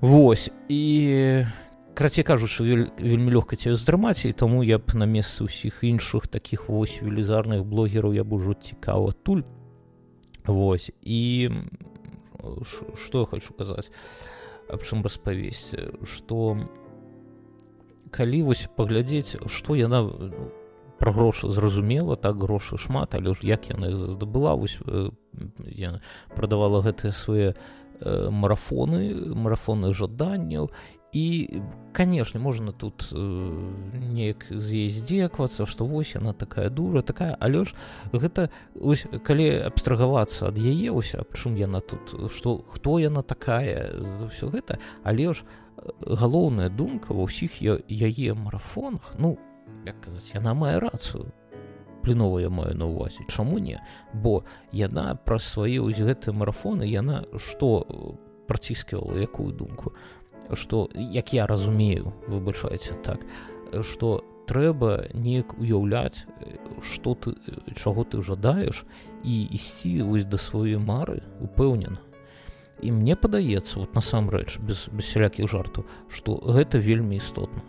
[0.01, 1.45] Вось і
[1.93, 6.69] крацей кажучы вельмі лёгка цябе здрымаць і таму я б на месцы ўсіх іншых таких
[6.69, 9.45] вось велізарных блогераў я б ужо цікава туль.
[10.45, 11.49] Вось і
[12.95, 13.91] что я хочу казаць
[14.69, 16.57] аб чым распавесці что
[18.11, 20.51] калі вось паглядзець что яна ну,
[20.99, 24.79] про грошы зразумела так грошы шмат але ж як яна здабыла вось
[25.65, 25.99] я
[26.35, 27.53] прадавала гэтыя свае
[28.01, 30.71] марафоны марафоны жаданняў
[31.13, 31.49] і
[31.91, 33.19] канешне можна тут э,
[34.13, 37.75] неяк з яе здзекавацца што вось яна такая дура такая але ж
[38.13, 43.91] гэта ось, калі абстрагавацца ад яе ось чым яна тут што хто яна такая
[44.31, 45.43] все гэта але ж
[46.05, 49.35] галоўная думка ва ўсіх яе марафонах ну
[49.85, 51.31] як казаць яна мае рацыю.
[52.01, 53.77] Плінова я маю на ўвазе чаму не?
[54.13, 54.41] Бо
[54.73, 57.85] яна праз свае ось гэтыя марафоны яна што
[58.49, 59.93] праціскивала якую думку
[60.55, 63.25] что як я разумею выбачайце так
[63.83, 66.25] что трэба неяк уяўляць
[66.83, 67.35] что ты
[67.75, 68.85] чаго ты жадаеш
[69.23, 71.99] і ісці вось да сваёй мары упэўнена.
[72.81, 77.61] І мне падаецца вот насамрэч без бессялякіх жартаў что гэта вельмі істотна.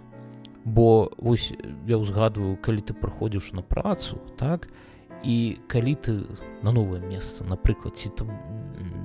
[0.64, 1.52] Бо вось
[1.86, 4.68] я ўзгадываю калі ты праходзіш на працу так
[5.24, 6.24] і калі ты
[6.62, 8.28] на новае месца напрыклад ці там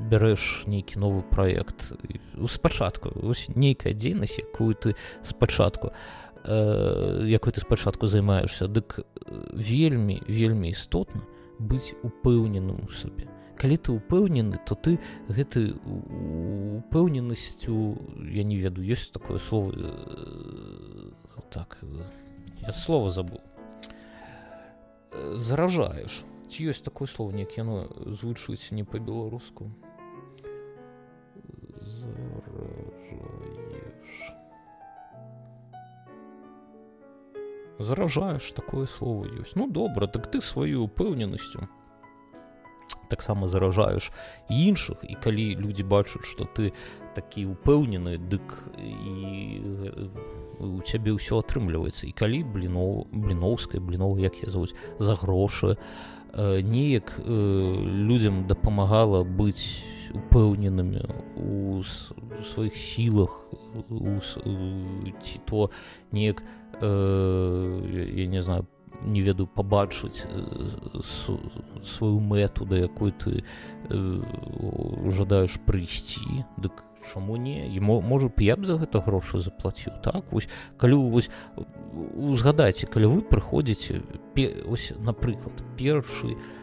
[0.10, 1.94] бярэш нейкі новы праект
[2.48, 3.12] спачатку
[3.56, 5.92] нейкая дзейнасць якую ты спачатку
[6.44, 9.00] э, якой ты спачатку займаешься дык
[9.54, 11.22] вельмі вельмі істотна
[11.60, 13.28] быць упэўненым у сабе.
[13.58, 17.98] Калі ты упэўнены то ты гэты упэўненасцю
[18.30, 21.12] я не веду ёсць такое слово э,
[21.50, 21.78] так
[22.62, 23.42] я слова забыл
[25.34, 29.72] заражаеш ці ёсць такое слово неяк яно звучыць не па-беларуску
[33.08, 34.34] заражаешь.
[37.80, 39.56] Заражаешь, такое слово есть.
[39.56, 41.70] Ну, добра, так ты свою упэўненасцю
[43.10, 44.12] таксама заражаеш
[44.50, 46.74] іншых і калі людзі бачаць што ты
[47.16, 48.46] такі упэўнены дык
[48.78, 49.62] і
[50.60, 52.06] у цябе ўсё атрымліваецца.
[52.10, 55.78] І калі бліноў бліноўская блінова як я завуць за грошы
[56.38, 61.02] неяк людзям дапамагала быць упэўненымі
[61.36, 61.82] у
[62.44, 63.50] сваіх сілах
[65.22, 65.70] ці то
[66.12, 66.44] неяк
[66.82, 68.68] э, я не знаю
[69.06, 70.26] не ведаю пабачыць
[71.84, 73.44] сваю мэту да якой ты
[73.90, 74.22] э,
[75.12, 76.84] жадаеш прыйсці дык
[77.14, 81.30] чаму не і можа я б за гэта грошы заплаціў так вось калі вось
[81.96, 84.02] узгадайце калі вы прыходзіце
[84.66, 86.57] ось напрыклад першы у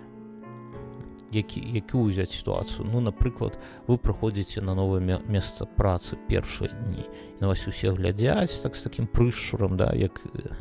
[1.34, 7.04] які якую ўзяць сітуацыю ну напрыклад вы прыходзіце на новае месца працы першыя дні
[7.40, 10.20] на вас усе глядзяць так з таким прышурам да як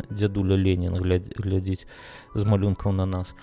[0.09, 1.86] дзядуля ленін глядзіць
[2.33, 3.36] з малюнкаў на нас.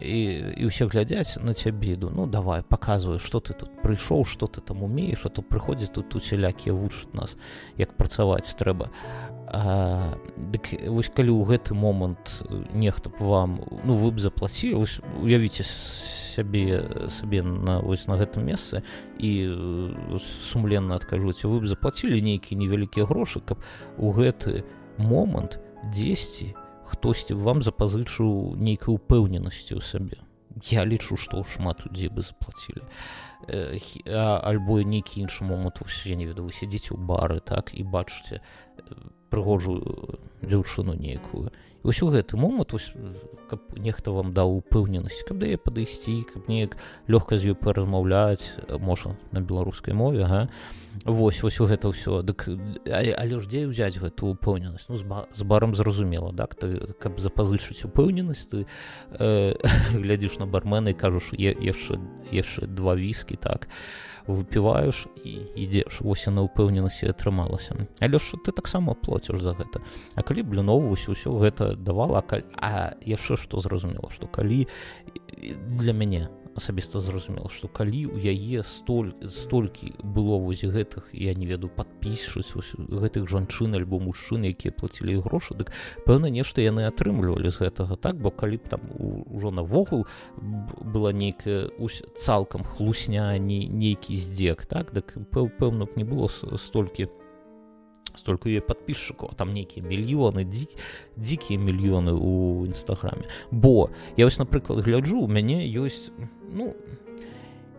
[0.00, 4.60] І, і ўсе глядзяць на цябеду ну давай показывай что ты тут прыйшоў что ты
[4.60, 7.40] там умееш а то прыходзіць тут усялякія вучаць нас
[7.80, 8.92] як працаваць трэба
[10.36, 12.44] дык вось калі ў гэты момант
[12.76, 15.64] нехта б вам ну вы б заплаці уявіце
[16.38, 18.82] сябе сабе на вось на гэтым месцы
[19.18, 19.30] і
[20.22, 23.58] сумленна адкажуце вы б заплацілі нейкія невялікія грошы каб
[23.98, 24.62] у гэты
[24.98, 25.58] момант
[25.90, 26.54] дзесьці
[26.86, 30.22] хтосьці вам запазычыў нейкай упэўненасці ў сабе.
[30.70, 32.82] Я лічу што шмат людзей бы заплацілі.
[33.46, 33.76] Э,
[34.42, 38.40] альбо нейкі іншы момант я не ведаю вы сядзіце ў бары так і бачыце
[39.30, 41.50] прыгожую дзяўчыну нейкую.
[41.50, 42.92] вось у гэты момант вось,
[43.48, 48.58] каб нехта вам даў упэўненасць каб да я падысці каб неяк лёгка з ёй паразмаўляць
[48.78, 50.48] можа на беларускай мове га?
[51.04, 52.22] Вось вось у гэта ўсё.
[52.26, 52.50] Дык
[52.90, 54.90] але ж дзе ўзяць гэту упэўненасць?
[54.90, 56.58] Ну з, ба, з барам зразумела так?
[56.58, 58.66] Ты каб запазычыць упэўненасць ты
[59.14, 59.54] э,
[59.94, 61.96] глядзіш на бармена і кажаш яшчэ
[62.34, 63.68] яшчэ два віскі так?
[63.70, 69.80] а выпіваеш і ідзеш вось на ўпэўненасці атрымалася але ж ты таксама плоціш за гэта
[70.14, 72.20] а калі бліновваюсь ўсё гэта давала
[72.60, 74.68] а яшчэ што зразумела што калі
[75.80, 81.46] для мяне асабіста зразумела што калі ў яе столь столькі было вось гэтых я не
[81.46, 85.72] веду падпісшусь гэтых жанчын альбо мужчын якія плацілі грошы дык
[86.04, 88.18] пэўна нешта яны атрымлівалі з гэтага так?
[88.18, 91.70] Бо калі б там ужо навогул была нейкая
[92.14, 94.92] цалкам хлусня не нейкі здзек так?
[94.92, 97.08] Дык пэўна б не было столькі
[98.18, 100.68] столько ее подписчиков там нейкія мільёны дзі,
[101.16, 106.10] дзікія мільёны у нстаграме бо я вось напрыклад гляджу у мяне ёсць
[106.52, 106.74] ну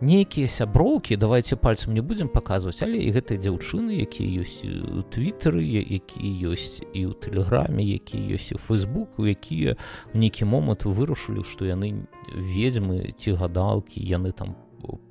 [0.00, 5.60] нейкія сяброўкі давайте пальцем не будзем паказваць але і гэтыя дзяўчыны якія ёсць у твиттары
[5.60, 9.76] якія ёсць і ў тэлеграме якія ёсць у фейсбуку якія
[10.14, 14.56] у нейкі момант вырашылі што яны ведзьмы ці гадалкі яны там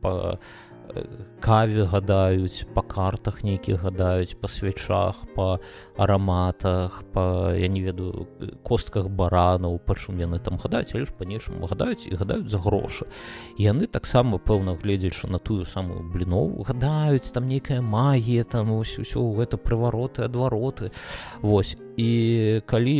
[0.01, 0.39] по
[1.39, 5.59] каве гадаюць па картах нейкіх гадаюць па свячах па
[5.97, 8.27] араматах па я не ведаю
[8.63, 13.07] костках баранаў пачым яны там гадаюць але ж па-нешаму гадаюць і гадаюць за грошы.
[13.57, 19.29] Яны таксама пэўна гледзячы на тую самую блінову гадаюць там нейкая магія там ось усё
[19.37, 20.91] гэта прывароты адвароты.
[21.41, 21.77] Вось.
[21.97, 22.97] І калі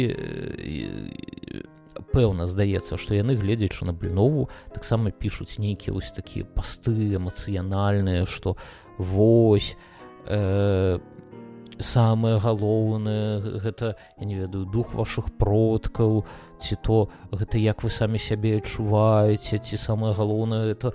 [2.14, 8.56] пэўна здаецца што яны гледзячы на блінову таксама пішуць нейкія вось такія пасты эмацыянальныя што
[8.98, 9.76] вось
[10.26, 11.00] э,
[11.80, 16.26] самае галоўнае гэта я не ведаю дух вашых продкаў
[16.60, 20.94] ці то гэта як вы самі сябе адчуваеце ці самае галоўнае это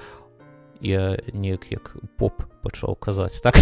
[0.81, 3.61] я неяк як поп пачаў казаць так?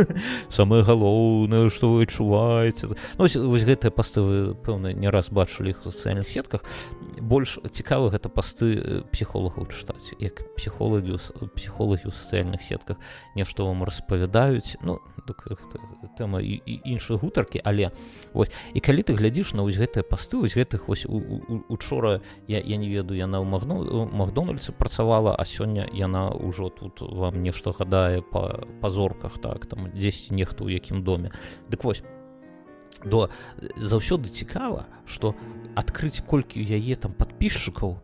[0.58, 2.92] Самае галоўнае што вы адчуваеце.
[2.92, 6.68] Ну, вось, вось гэтыя пасты вы пэўна не раз бачылі іх у сацыяльных сетках.
[7.16, 11.16] Больш цікавы гэта пасты э, псіхолагаў чытаць як псіхолагі
[11.56, 13.00] псіхолагі ў сацыяльных сетках
[13.34, 14.76] нешта вам распавядаюць.
[14.84, 15.00] Ну
[16.18, 17.90] тэма і, і іншай гутаркі але
[18.32, 21.06] вось і калі ты глядзіш на вось гэтыя пасты вось гэтых вось
[21.68, 27.00] учора я, я не ведаю яна ў магну макдональдсе працавала а сёння яна ўжо тут
[27.00, 28.41] вам нешта гадае па
[28.80, 31.32] па зорках так там дзесьці нехто ў якім доме
[31.68, 32.02] дык вось
[33.04, 33.30] до
[33.76, 35.34] заўсёды цікава что
[35.74, 37.98] адкрыць колькі яе там подписчикаў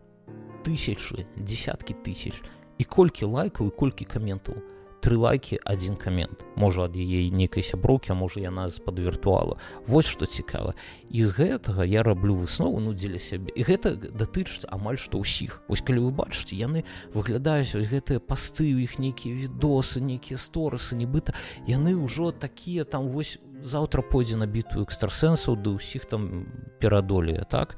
[0.64, 2.42] тысячи десяткі тысяч
[2.78, 4.58] і колькі лайкаў і колькі каментаў
[5.00, 10.26] тры лайки один камент можа ад яе нейкай сяброўкі можа яна з-пад віртуала вось што
[10.26, 10.74] цікава
[11.10, 13.52] і з гэтага я раблю выснову ну дзеля сябе.
[13.54, 15.62] І гэта датычыцца амаль што ўсіх.
[15.68, 16.84] Вось калі вы бачыце яны
[17.14, 21.34] выглядаюць ось гэтыя пасты у іх нейкія відосы нейкія сторысы нібыта
[21.66, 26.46] яны ўжо такія там вось заўтра пойдзе на бітую экстрасэнсаў да ўсіх там
[26.78, 27.76] перадолее так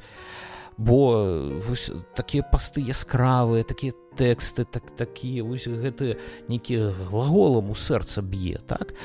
[0.80, 6.16] бо вось такія пасты яскравыя такія тэксты так такія вось гэты
[6.48, 8.96] нейкі глаголам у сэрца б'е так?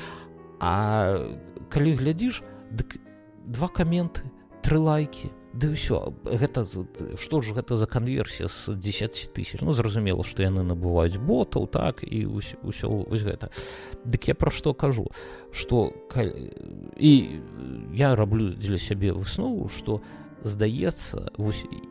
[0.56, 1.20] А
[1.68, 2.40] калі глядзіш
[2.72, 2.96] дык
[3.44, 4.24] два каменты
[4.64, 6.16] тры лайки ды ўсё.
[6.24, 6.64] Гэта
[7.20, 9.60] што ж гэта за канверсія з 10 тысяч?
[9.60, 13.52] Ну зразумела што яны набываюць ботаў так і ўсё вось гэта.
[14.08, 15.12] Дык я пра што кажу?
[15.52, 15.92] Что
[16.96, 17.12] і
[17.92, 21.34] я раблю дзеля сябе выснову что у здаецца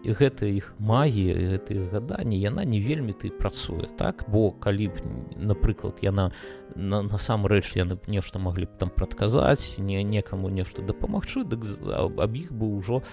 [0.06, 4.24] гэта іх магія гэтых гаданні яна не вельмі ты працуе так?
[4.28, 4.96] Бо калі б
[5.36, 6.32] напрыклад яна
[6.76, 12.52] насамрэч яны б нешта маглі б там прадказаць не некаму нешта дапамагчы дык аб іх
[12.56, 13.04] бы ўжо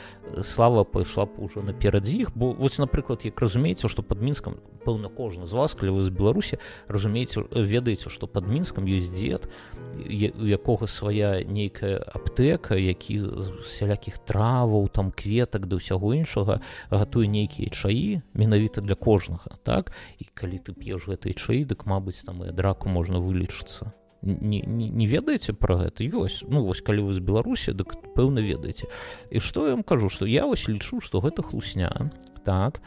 [0.42, 2.30] слава пайшла б уже наперад іх.
[2.34, 6.10] Бо вось напрыклад як разумееце што под мінскам пэўна кожны з вас калі вы з
[6.10, 9.46] беларусі разумееце ведаеце што под мінскам ёсць дзед
[9.94, 13.22] у якога свая нейкая аптэка які
[13.66, 16.60] сялякіх траваў там кветак да ўсяго іншага
[16.92, 19.96] гатуе нейкія чаі менавіта для кожнага так?
[20.20, 24.88] І калі ты п'еш гэтай чаі дык мабыць там і драку можна вылічыцца не, не,
[24.88, 26.04] не ведаеце пра гэта?
[26.04, 28.86] Ёсць ну вось калі вы з беларусі дык пэўна ведаеце.
[29.32, 32.12] І што я вам кажу што я вось лічу што гэта хлусня
[32.44, 32.84] так?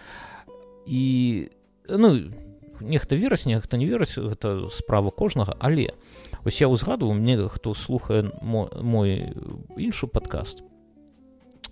[0.85, 1.49] І
[1.89, 2.29] ну
[2.79, 5.57] нехта вераць нехта не вераць гэта справа кожнага.
[5.59, 5.97] Але
[6.45, 9.33] ось я ўзгадываю мне хто слухае мой, мой
[9.75, 10.63] іншы падкаст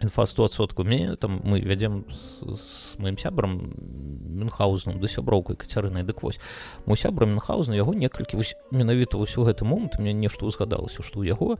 [0.03, 6.39] інфа 100сотку мне там мы вядзем з маім сябрам мюнхаузным да сяброўкай кацярынай дык вось
[6.85, 11.31] мой сябра мюнхаузна яго некалькі вось менавіта ўсё гэты момант мне нешта ўзгадалася што ў
[11.31, 11.55] яго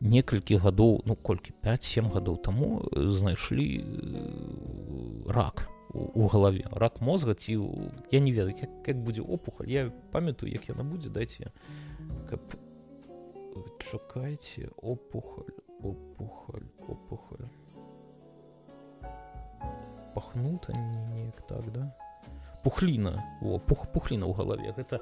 [0.00, 3.82] некалькі гадоў ну колькі 5-7 гадоў таму знайшлі
[5.26, 6.64] рак у галаве.
[6.72, 7.56] Рак мозга ці
[8.12, 9.68] я не ведаю як, як будзе опухаль.
[9.68, 11.52] Я памятаю як яна будзе дайце
[12.28, 12.40] каб
[13.80, 16.68] чакайце опухаль опухаль
[20.18, 21.92] пахнута неяк так да?
[22.64, 23.22] Пухліна.
[23.40, 24.98] О пух пухліна ў галаве гэта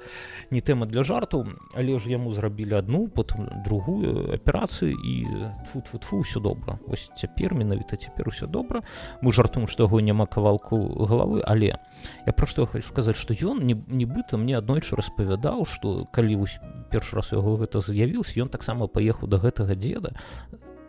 [0.53, 1.41] не тэма для жарту.
[1.73, 5.25] Але ж яму зрабілі одну потым другую аперацыю і
[5.73, 6.77] тут вот фу все добра.
[6.85, 8.85] Ось цяпер менавіта цяпер усё добра.
[9.25, 11.81] Мы жартуем што яго няма кавалку галавы але
[12.29, 16.61] я пра што хочу сказаць што ён нібыта мне аднойчы распавядаў што калі вось
[16.93, 20.13] першы раз яго гэта з'явіўся ён таксама паехаў до гэтага деда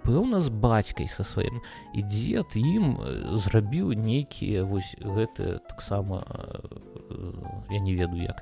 [0.08, 1.60] пэўна з бацькай са сваім
[1.92, 2.96] і дзед ім
[3.36, 6.24] зрабіў нейкія вось гэты таксама
[7.68, 8.40] я не ведаю як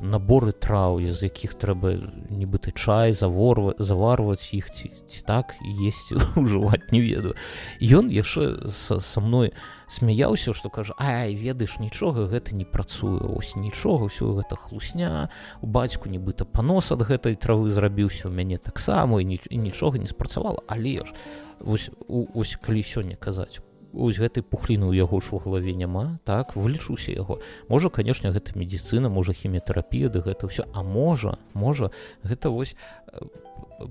[0.00, 2.00] наборы траў з якіх трэба
[2.32, 7.36] нібыта чай заворва заварваць іх ці, ці так есть ужываць не ведаю
[7.84, 9.52] ён яшчэ са, са мной
[9.88, 15.28] смяяўся што кажа ай ведаеш нічога гэта не працуе ось нічога ўсё гэта хлусня
[15.60, 19.98] у бацьку нібыта панос ад гэтай травы зрабіўся у мяне таксама і, ніч, і нічога
[19.98, 21.12] не спрацавала але ж
[21.60, 23.60] ось, ось калі сёння казаць
[23.94, 28.58] ось гэтай пухліны ў яго ж у галаве няма так вылічуся яго можа канешне гэта
[28.58, 31.94] медицина можа хіміятэрапія ды гэта ўсё а можа можа
[32.26, 32.74] гэта вось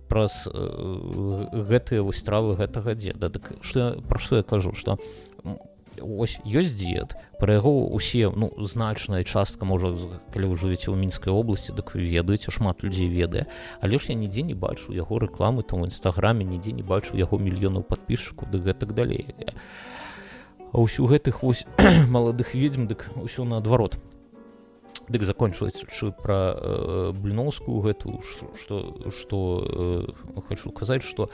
[0.07, 3.29] праз гэтыя вось стравы гэтага дзеда.
[3.29, 4.97] Дык што пра што я кажу што
[6.01, 9.91] ось ёсць дзед пра яго усе ну значная частка можа
[10.31, 13.47] калі вы жывеце ў мінскай обласці дык вы ведаеце шмат людзей ведае.
[13.81, 17.37] Але ж я нідзе не бачу яго рэкламы там у нстаграме нідзе не бачу яго
[17.37, 19.35] мільёнаў подписчику ды гэтак далей.
[20.71, 21.67] Ўсю гэтых вось
[22.09, 23.99] маладых ведзьм дык ўсё наадварот.
[25.11, 25.83] Дык закончылася
[26.15, 31.27] пра э, бліноўскую гэту што што э, хочу казаць што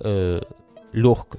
[0.00, 0.40] э,
[0.92, 1.38] лёгка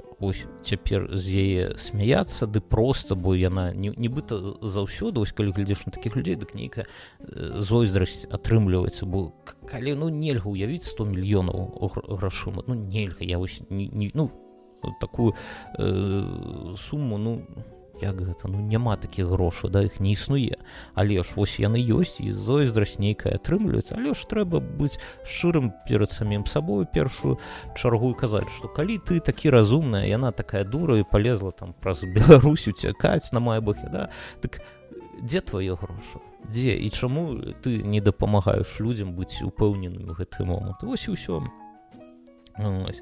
[0.63, 6.15] цяпер з яе смяяцца ды проста бо яна нібыта заўсёды ось калі глядзеш на такіх
[6.15, 9.33] людзей дык нейкая э, зойздрасць атрымліваецца бо
[9.67, 11.57] калі ну нельга ўявіць 100 мільёнаў
[12.07, 14.29] грашума ну нельга я вось не, не ну
[14.99, 15.35] такую
[15.77, 17.45] э, сумму ну
[18.01, 20.57] як гэта ну няма такіх грошай да іх не існуе.
[20.93, 23.95] Але ж вось яны ёсць і зойздрасць нейкая атрымліваецца.
[23.97, 27.37] Але ж трэба быць шчырым перад самім сабою першую
[27.75, 32.67] чаргу казаць што калі ты такі разумная яна такая дура і полезла там праз Беларусь
[32.67, 34.09] уцякаць на мае бахе да
[34.41, 34.61] так
[35.21, 36.19] дзе твае грошы?
[36.49, 36.75] Дзе?
[36.75, 40.81] І чаму ты не дапамагаеш людзям быць упэўненым гэты момант?
[40.81, 41.45] Вось і ўсё.
[42.57, 43.01] Ось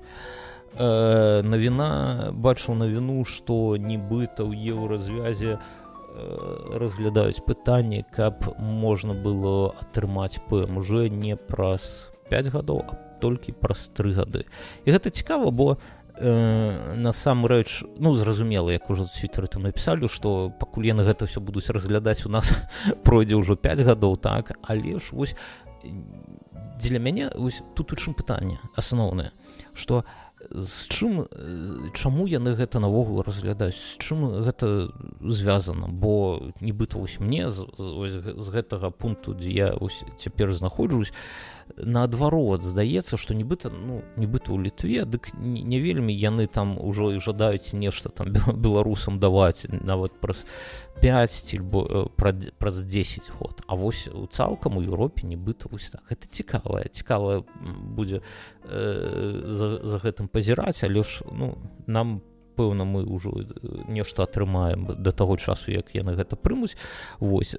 [0.75, 5.59] э, навіна бачыў навіну што нібыта ў еўразвязе э,
[6.77, 14.15] разглядаюць пытанне каб можна было атрымаць пмж не праз 5 гадоў а толькі праз тры
[14.15, 14.47] гады.
[14.85, 15.77] І гэта цікава бо
[16.15, 21.69] э, насамрэч ну зразумела як ужо цвітары там напісалі што пакуль яны гэта ўсё будуць
[21.69, 22.55] разглядаць у нас
[23.03, 24.55] пройдзе ўжо 5 гадоў так?
[24.63, 25.35] Але ж вось
[26.79, 29.31] дзеля мяне ось тут у чым пытанне асноўнае
[29.75, 31.25] што у з чым
[31.93, 34.89] чаму яны гэта наогул разглядаюць з чым гэта
[35.21, 35.87] звязана?
[35.87, 39.69] Бо нібыта вось мне з, з гэтага пункту дзе я
[40.17, 41.13] цяпер знаходжусь
[41.77, 47.21] наадварот здаецца што нібыта ну нібыта ў літве дык не, вельмі яны там ужо і
[47.23, 50.45] жадаюць нешта там беларусам даваць нават праз
[51.01, 56.03] 5 альбо праз 10 год А вось у цалкам у Еўропе нібыта вось так.
[56.09, 57.43] Гэта цікавая цікавая
[57.95, 58.21] будзе
[58.65, 63.31] э, за, за гэтым пазіраць але ж ну нам по пэўна мы ўжо
[63.87, 66.75] нешта атрымаем да таго часу як яны гэта прымуць.
[67.23, 67.55] Восьось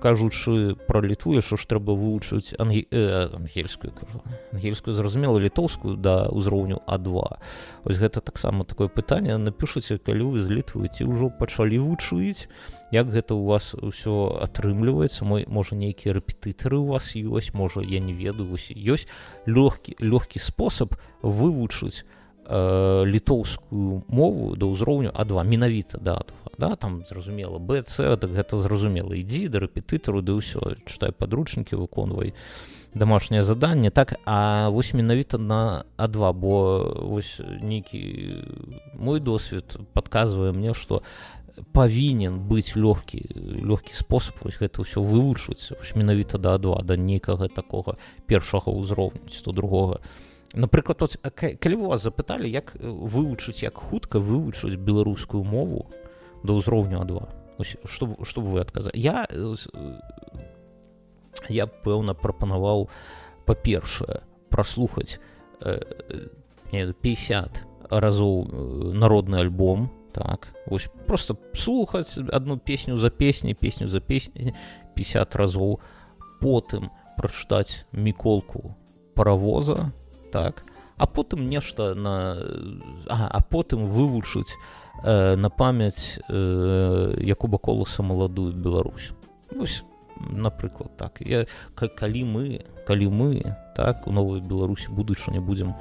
[0.00, 2.88] кажучы пра літву яшчэ ж трэба вывучыць ангі...
[2.90, 7.38] э, ангельскую кажу ангельскую зразумела літоўскую да ўзроўню а2
[7.84, 9.36] ось гэта таксама такое пытанне.
[9.36, 12.48] Напішыце калі вы з літвуеце ўжо пачалі вучыць
[12.90, 15.22] як гэта у вас ўсё атрымліваецца.
[15.28, 19.06] Мой можа нейкія рэпетытары у вас ёсць можа я не ведаю ёсць
[19.46, 22.02] лёгкі лёгкі спосаб вывучыць
[22.46, 26.22] э, літоўскую мову да ўзроўню а2 менавіта да
[26.58, 29.16] да там зразумела бц так гэта зразумела.
[29.16, 30.76] Ідзі да рэпетытару ды ўсё.
[30.84, 32.34] Чытай падручнікі выконвай
[32.94, 33.90] домашняе заданне.
[33.90, 36.52] Так а вось менавіта на а2 бо
[37.00, 38.44] вось нейкі
[38.94, 41.02] мой досвед подказвае мне что
[41.72, 43.24] павінен быць лёгкі
[43.64, 45.72] лёгкі спосаб вось гэта ўсё вывучыць.
[45.96, 50.00] Менавіта да а2 да нейкага такога першага ўзроўню то другога
[50.54, 55.86] напрыклад тут калі вас запыталі як вывучыць як хутка вывучыць беларускую мову
[56.42, 57.40] да ўзроўню а2
[57.84, 59.28] что что вы адказаць я
[61.48, 62.88] я пэўна прапанаваў
[63.46, 65.20] па-першае праслухаць
[65.60, 65.80] э,
[66.70, 74.00] 50 разоў э, народны альбом так вось просто слухаць одну песню за песні песню за
[74.00, 74.54] песні
[74.94, 75.80] 50 разоў
[76.40, 78.74] потым прачытаць міколку
[79.14, 79.92] паравоза
[80.30, 80.64] так
[81.00, 82.36] а потым нешта на
[83.08, 84.52] а, а потым вывучыць
[85.02, 89.12] э, на памяць э, якуба коласа маладую Беларусь.
[89.50, 89.82] Вось
[90.30, 91.20] напрыклад так.
[91.20, 95.74] Я калі мы калі мы так у новой беларусі будучыня будзем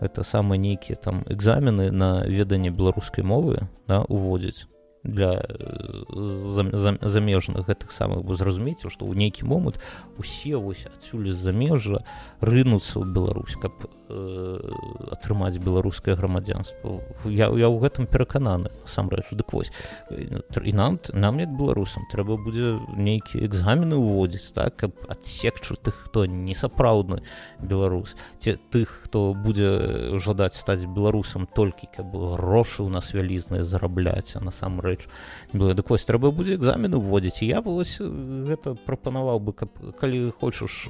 [0.00, 4.66] это самыя нейкія там экзамены на веданне беларускай мовы да, уводзіць
[5.06, 7.66] для э, замежных.
[7.66, 9.80] Гэтых самых бы зразумееце што ў нейкі момант
[10.18, 12.02] усе вось адсюль з замежжа
[12.40, 13.72] рынуцца ў Беларусь каб
[14.06, 19.34] атрымаць беларускае грамадзянство я, я ў гэтым перакананы насамрэч.
[19.34, 19.72] Дык вось
[20.10, 26.26] і нам нам як беларусам трэба будзе нейкія экзамены ўводзіць так каб адсекчу тых хто
[26.26, 27.22] несапраўдны
[27.60, 34.38] беларус ці тых хто будзе жадаць стаць беларусам толькі каб грошы ў нас вялізныя зарабляць
[34.38, 35.06] а насамрэч.
[35.52, 40.88] Дык вось трэба будзе экзамены уводзіць я вось гэта прапанаваў бы каб калі хочаш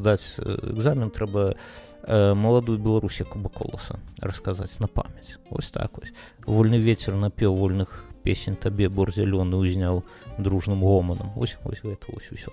[0.00, 1.54] здаць экзамен трэба
[2.08, 6.12] маладую беларусі куба коласа расказаць на памяць ось так вось
[6.46, 10.04] вольны ветер напеў вольных песень табе бор зялёны ўзняў
[10.38, 12.52] дружным гоманам ось ось гэта ось усё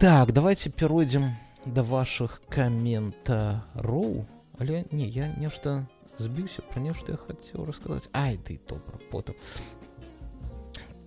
[0.00, 1.34] так давайте перайдзем
[1.64, 4.24] да ваших каментароў
[4.58, 5.86] але не я нешта
[6.18, 9.34] збіўся пра нешта я хацеў расказаць ай ты добра потым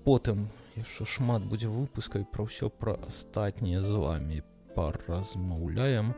[0.04, 4.43] потым яшчэ шмат будзе выпускай пра ўсё пра астатнія з вами.
[4.76, 6.14] Паразмаўляем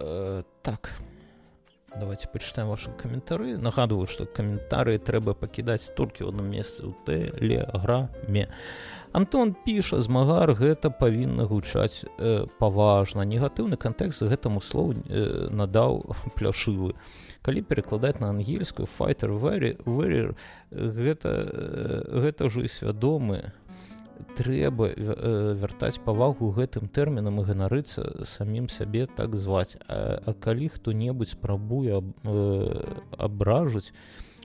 [0.00, 0.92] э, так.
[1.98, 8.46] Давайте пачытаем ваши каментары нагадываю что каментары трэба пакідаць толькі ў одном месцы у тэлеграме
[9.10, 13.26] Антон піша змагар гэта павінна гучаць э, паважна.
[13.26, 16.94] Негатыўны кантэкст гэтаму слову э, надаў пляшывы.
[17.42, 20.30] Калі перакладаць на ангельскую fighter very, very,
[20.70, 21.50] гэта
[22.06, 23.50] гэта ўжо і свядомы
[24.36, 24.90] трэба
[25.60, 29.76] вяртаць павагу гэтым тэрмінам і ганарыцца самім сябе так зваць.
[29.88, 32.10] А, а калі хто-небудзь спрабуе аб,
[33.18, 33.92] абражыць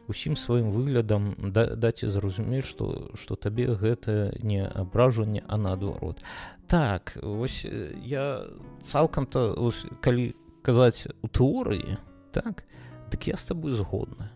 [0.07, 6.21] усім сваім выглядам да, даце зразумець што што табе гэта не абражанне а наадварот.
[6.67, 8.45] Так вось я
[8.81, 9.71] цалкам-то
[10.01, 11.97] калі казаць у тэорыі
[12.31, 12.65] так
[13.11, 14.29] дык я з табой згодны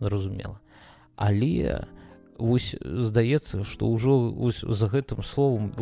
[0.00, 0.60] зразумела.
[1.16, 1.86] Але
[2.44, 5.72] вось здаецца што ўжо за гэтым словом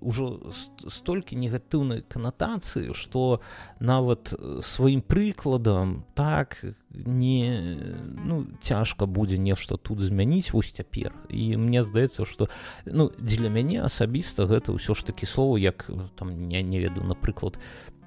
[0.00, 0.52] ўжо
[0.86, 3.40] столькі негатыўнай канатацыі што
[3.80, 6.60] нават сваім прыкладам так
[6.92, 7.76] не
[8.24, 11.12] ну цяжка будзе нешта тут змяніць вось цяпер.
[11.28, 12.48] І мне здаецца што
[12.84, 17.58] ну дзеля мяне асабіста гэта ўсё ж такі слова як там я не ведаю напрыклад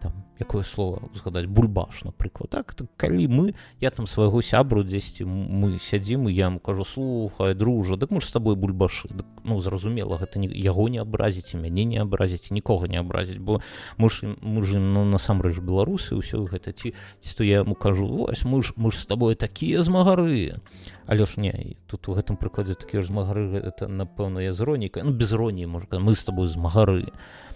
[0.01, 2.49] там якое слово згадаць бульбаш напрыклад.
[2.49, 6.83] Так, так калі мы я там свайго сябру дзесьці мы сядзім і я ему кажу
[6.83, 10.97] слухай дружа дык мы ж с тобой бульбашы дык, ну зразумела гэта не яго не
[10.97, 13.61] абразіць мяне не абразіць нікога не абразіць бо
[13.97, 18.07] мы ж мы ж ну, насамрэч беларусы ўсё гэта ці ці то я ему кажу
[18.07, 20.57] вось мы ж мы ж с тобой такія змагары
[21.05, 25.13] але ж не тут у гэтым прыкладзе такія ж змагары это напэўна я зроніка ну
[25.13, 27.51] без роніі можа мы с тобой змагары а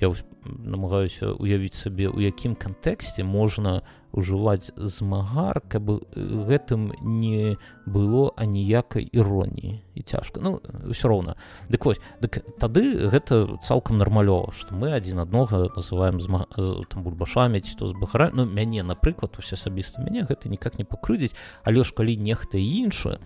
[0.00, 0.12] я
[0.44, 3.82] намагаюся уявіць сабе у якім кантэксце можна
[4.12, 10.40] ўжываць змагар каб гэтым не было аніякай іроніі і цяжка.
[10.40, 11.36] Ну ўсё роўна.
[11.68, 16.46] Дык вось дык тады гэта цалкам нармалёва што мы адзін аднога называем зма...
[16.88, 21.36] там бульбашамі ці то збахара ну мяне напрыклад усе асабіста мяне гэта никак не пакрыдзіць
[21.64, 23.18] але ж калі нехта іншае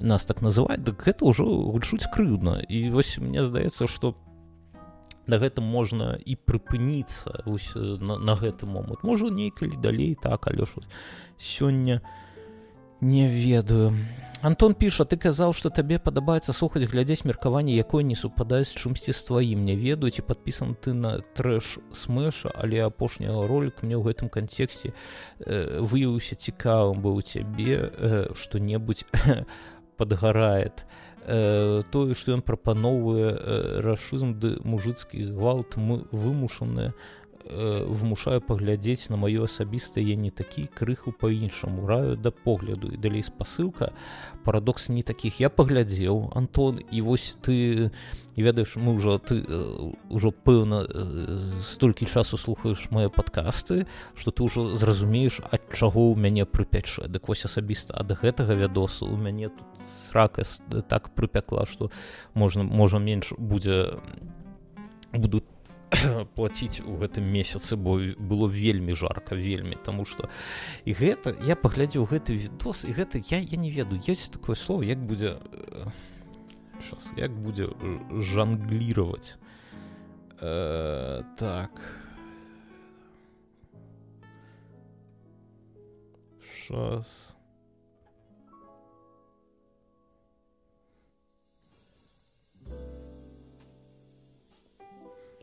[0.00, 2.64] нас так называть дык гэта ўжо гучуць крыўдна.
[2.68, 4.33] І вось мне здаецца што по
[5.26, 7.44] на гэтым можна і прыпыніцца
[8.00, 9.02] на, на гэты момант.
[9.02, 10.84] Можа нейкалі далей так але ж
[11.38, 12.00] сёння
[13.00, 13.96] не ведаю.
[14.44, 19.22] Антон піша ты казаў што табе падабаецца слухаць глядзець меркаванне якое не супадаюць чымсьці з
[19.24, 19.64] тваім.
[19.64, 24.92] Не ведаю ці падпісан ты на трэш смэша але апошняга ролик мне ў гэтым канцексце
[24.92, 29.08] э, выявіўся цікавым быў цябе э, што-небудзь
[29.96, 36.92] падгарает э, тое што ён прапаноўвае э, рашызм ды мужыцкі гвалт мы вымушаныя
[37.46, 42.88] Э, вымушаю паглядзець на маё асабістае я не такі крыху па-іншаму раю да погляду.
[42.88, 43.92] І далей спасылка
[44.44, 47.92] парадокс не такіх я паглядзеў Антон і вось ты
[48.36, 49.44] ведаеш мы ўжо ты
[50.08, 53.84] ўжо э, пэўна э, столькі часу слухаеш мае падкасты
[54.16, 57.12] што ты ўжо зразумееш ад чаго ў мяне прыпячэ.
[57.12, 60.48] Дык вось асабіста ад гэтага вядосу у мяне тут срака
[60.88, 61.92] так прыпякла што
[62.32, 64.00] можна можа менш будзе
[65.12, 65.44] будуць
[66.36, 69.76] платіць у гэтым месяцы бо было вельмі жарка вельмі.
[69.84, 70.28] Тому что
[70.84, 74.82] і гэта я паглядзеў гэты відос і гэта я я не ведаю есть такое слово
[74.82, 75.38] як будзе
[76.80, 77.68] сейчас як будзе
[78.10, 79.38] жанглировать
[80.40, 81.70] э, так.
[86.40, 87.33] Сейчас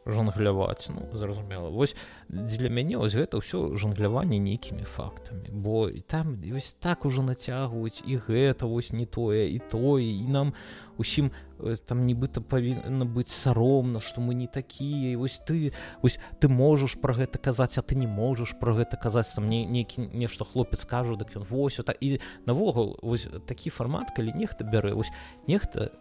[0.06, 1.70] жонгляваць ну зразумела.
[1.70, 1.96] Вось
[2.30, 5.50] дзеля мяне ось гэта ўсё жонгляванне нейкімі фактамі.
[5.54, 10.54] Бо там вось так ужо нацягваюць і гэта вось не тое і тое і нам
[10.98, 16.50] усім э, там нібыта павінна быць саромна што мы не такія вось ты ось ты
[16.50, 19.34] можаш пра гэта казаць а ты не можаш пра гэта казаць.
[19.34, 24.12] Там мне нейкі нешта хлопец кажу дак ён вось так і навогул вось такі фармат
[24.18, 25.14] калі нехта бярэ вось
[25.48, 25.94] нехта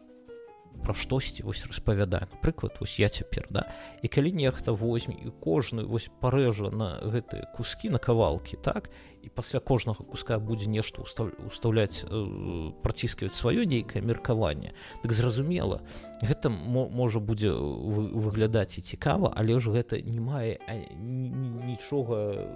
[0.84, 3.66] пра штосьці вось распавядае напрыклад вось я цяпер да?
[4.02, 8.90] І калі нехта возьме і кожны вось парэжа на гэтыя кускі на кавалкі так?
[9.22, 14.72] І пасля кожнага куска будзе нешта устаўляць э, праціскаваць сваё нейкае меркаванне
[15.04, 15.82] дык зразумела
[16.22, 20.56] гэта можа будзе вы, выглядаць і цікава але ж гэта не мае
[20.96, 22.48] нічога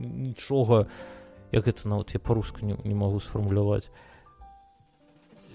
[0.00, 0.88] нічога
[1.52, 3.92] як гэта нават я па-руску не, не магу сфармуляваць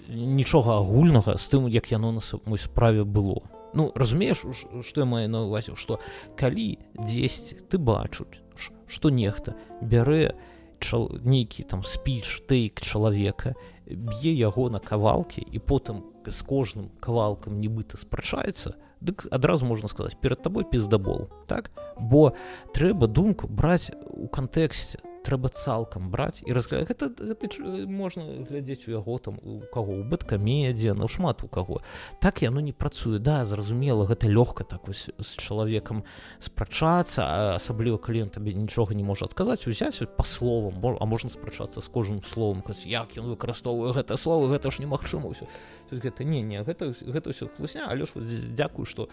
[0.08, 3.42] нічога агульнага з тым як яно на самой справе было.
[3.74, 4.44] Ну разумееш
[4.82, 6.00] што я маю на увазе што
[6.36, 8.40] калі дзесьці ты бачуць
[8.88, 9.54] што нехта
[9.84, 10.32] бярэ
[10.80, 13.54] чал, нейкі там спіч тэйк чалавека
[13.84, 20.16] б'е яго на кавалкі і потым з кожным кавалкам нібыта спрачаецца дык адразу можна сказаць
[20.16, 21.70] перад табой піздабол так?
[22.00, 22.32] Бо
[22.72, 24.98] трэба думку браць у кантэксце
[25.28, 27.46] трэба цалкам браць і разглядаць гэта, гэта
[27.84, 31.82] можна глядзець у яго там у каго у бэткамедзе ну шмат у каго.
[32.24, 33.20] Так яно не працуе.
[33.20, 36.04] Да зразумела гэта лёгка так вось з чалавекам
[36.40, 41.88] спрачацца асабліва кліент табе нічога не можа адказаць узяць па словам а можна спрачацца з
[41.88, 45.44] кожным словом каз як ён выкарыстоўвае гэта слово гэта ж немагчыма ўсё
[45.92, 48.16] гэта не не гэта гэта ўсё хлусня але ж
[48.56, 49.08] дзякую што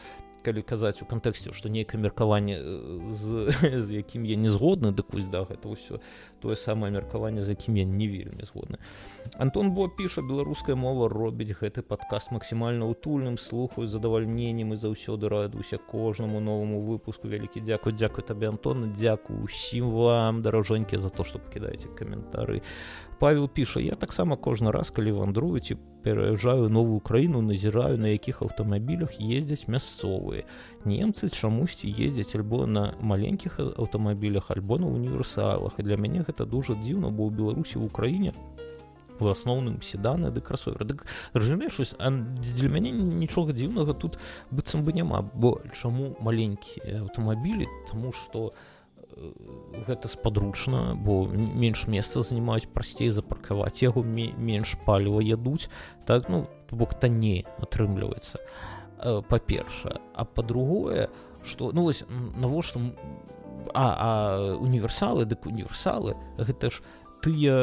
[0.45, 2.61] калі казаць у кантэксце што нейкае меркаванне
[3.09, 3.49] з,
[3.81, 5.99] з якім я не згодны дык вось да гэта ўсё
[6.45, 8.77] тое самае меркаванне з якім я не вельмі згодны.
[9.41, 15.77] Антон бо піша беларуская мова робіць гэты падкаст максімальна утульным слухаю задавальненнем і заўсёды радуюся
[15.77, 17.27] кожнаму новаму выпуску.
[17.27, 22.61] Вялікі дзякуй дзякуй табе Антон дзякую усім вам даражонькі за то што пакідаеце каментары
[23.19, 28.41] Павел піша я таксама кожны раз калі вандрую ці пераязджаю новую краіну назіраю на якіх
[28.41, 30.43] аўтамабілях ездзяць мясцовыя.
[30.85, 35.79] Немцы чамусьці ездзяць альбо на маленькіх аўтамабілях альбо на універсалах.
[35.79, 38.35] І для мяне гэта дужа дзіўна бо ў беларусі в украіне
[39.15, 40.83] в асноўным седаны ды красовер.
[40.83, 44.19] Дык разумееш для мяне нічога дзіўнага тут
[44.51, 45.23] быццам бы няма.
[45.23, 47.63] Бо чаму маленькія аўтамабілі?
[47.87, 48.75] Тому что у
[49.87, 55.69] гэта спадручна бо менш месца занимаюць прасцей запаркаваць яго менш паліва ядуць.
[56.05, 58.39] Так ну бок танней атрымліваецца.
[59.29, 59.99] Па-першае.
[60.13, 61.09] А па-другое
[61.45, 62.79] что ну вось навошта
[63.73, 64.09] а, а
[64.59, 66.81] універсалы дык універсалы гэта ж
[67.25, 67.55] тыя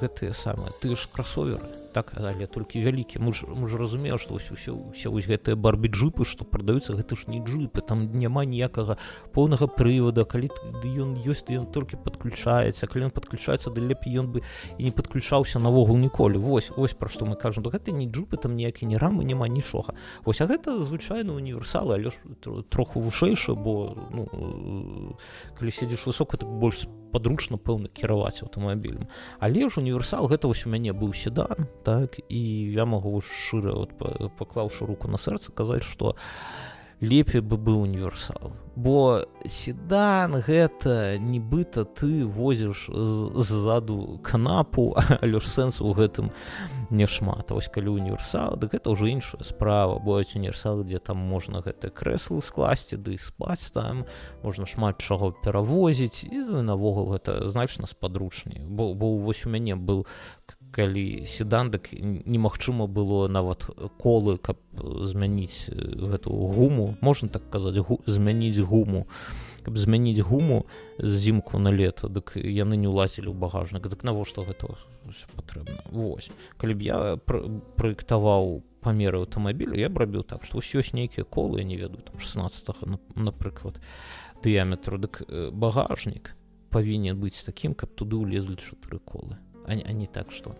[0.00, 3.24] гэтыя самыя ты ж красоверы так але толькі вялікі.
[3.24, 7.32] Муж муж разумеў што ўсё ўсё ўсе вось гэтыя барбі джипы што прадаюцца гэта ж
[7.32, 9.00] не джипы там няма ніякага
[9.32, 10.52] поўнага прывода калі
[10.84, 14.44] ён ёсць ён толькі подключаецца калі ён подключаецца да лепей ён бы
[14.76, 16.36] і не подключаўся навогул ніколі.
[16.36, 17.64] Вось ось пра што мы кажам.
[17.64, 19.96] То гэта не джипы там ніякі не рамы няма нічога.
[20.28, 22.20] Вось а гэта звычайна універсалы але ж
[22.68, 25.16] троху вышэйша бо ну
[25.56, 26.84] калі седзіш высока так больш
[27.16, 29.08] падручна пэўна кіраваць аўтамабілем.
[29.40, 32.42] Але ж універсал гэта вось у мяне быў седан так і
[32.76, 33.96] я магу шчыра вот,
[34.36, 36.12] паклаўшы руку на сэрца казаць што
[37.00, 38.52] лепей бы быў універсал.
[38.76, 46.32] Бо седан гэта нібыта ты возіш ззаду канапу але ж сэнс у гэтым
[46.90, 47.50] няшмат.
[47.50, 50.00] Вось калі універсал дык гэта ўжо іншая справа.
[50.00, 54.04] Боюць універсал дзе там можна гэты крэслы скласці ды спаць там
[54.42, 58.64] можна шмат чаго перавозіць і навогул гэта значна спадручней.
[58.64, 60.06] Бо бо вось у мяне быў
[60.76, 63.64] калі седандак немагчыма было нават
[63.96, 66.96] колы каб змяніць гэту гуму.
[67.00, 69.06] Можна так казаць гу, змяніць гуму.
[69.64, 70.66] Каб змяніць гуму
[71.00, 73.88] зімку на лета дык яны не ўлазілі ў багажнік.
[73.88, 74.76] Дык навошта гэта
[75.32, 75.80] патрэбна?
[75.88, 76.28] Вось.
[76.60, 77.16] Калі б я
[77.80, 82.20] праектаваў памеры аўтамабіля я б рабіў так што ўсё ёсць нейкія колы не ведаю там
[82.20, 83.80] 16 напрыклад
[84.44, 85.00] дыяметру.
[85.00, 85.24] Дык
[85.56, 86.36] багажнік
[86.68, 90.56] павінен быць такім каб туды ўлезлі чатыры колы а, а не так что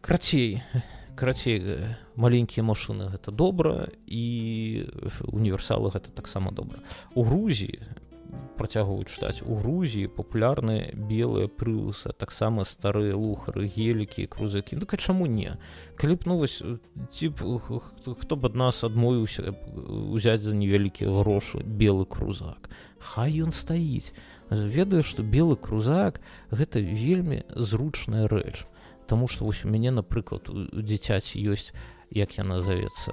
[0.00, 0.62] карацей
[1.16, 4.86] карацей э, маленькія машины гэта добра і
[5.26, 6.78] універсалы гэта таксама добра
[7.14, 7.80] у грузіі
[8.58, 15.56] працягваюць чытаць у грузіі папулярныя белыя прыусы таксама старыя лухары гелікі крузакі ну чаму не?
[15.96, 16.62] Калі б ну вось
[17.10, 19.54] ці хто б ад нас адмовіўся
[20.14, 22.70] узяць за невялікія грошы белы крузак?
[22.98, 24.14] Хай ён стаіць
[24.54, 28.66] ведаю што белы крузак гэта вельмі зручная рэч
[29.06, 31.76] Таму што вось у мяне напрыклад у дзіцяці ёсць
[32.10, 33.12] як я назовецца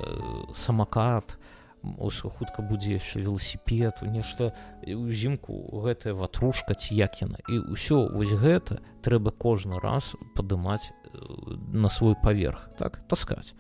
[0.55, 1.35] самакат
[1.81, 4.53] хутка будзе яшчэ велосіпед нешта
[4.85, 7.41] узімку гэтая ватрушка ці як яна.
[7.49, 10.93] І ўсё вось гэта трэба кожны раз падымаць
[11.73, 13.53] на свой паверх так таскаць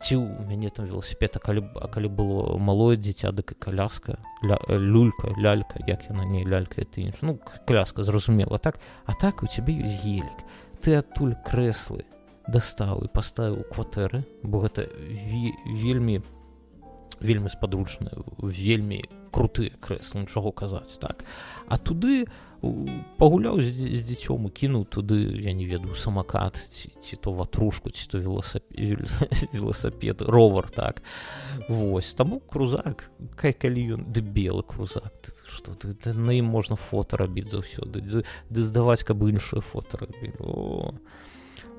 [0.00, 4.16] ці ў мяне там велосіпед а калі а калі было малое дзіця дык і каляска
[4.42, 8.58] ля, люлька лялька як яна не лялька ты інш ну кляска зразумела.
[8.58, 10.38] Так а так у цябе ёсць гелік
[10.80, 12.08] ты адтуль крэслы
[12.48, 16.22] дастаў і паставіў кватэры бо гэта ві, вельмі
[17.20, 21.24] вельмі спадручныя вельмі крутыя крэслы нічаго казаць так.
[21.68, 22.51] А туды у
[23.18, 27.90] пагуляў з, з дзіцём і кінуў туды я не ведаю самакат ці, ці то ватрушку
[27.90, 28.70] ці то велосапед,
[29.52, 31.02] велосапед ровар так.
[31.68, 35.10] Вось таму крузак кай калі ён ды белы крузак
[35.46, 40.94] что ты, на ім можна фото рабіць заўсёды ды, здаваць каб іншыя фото рабілі о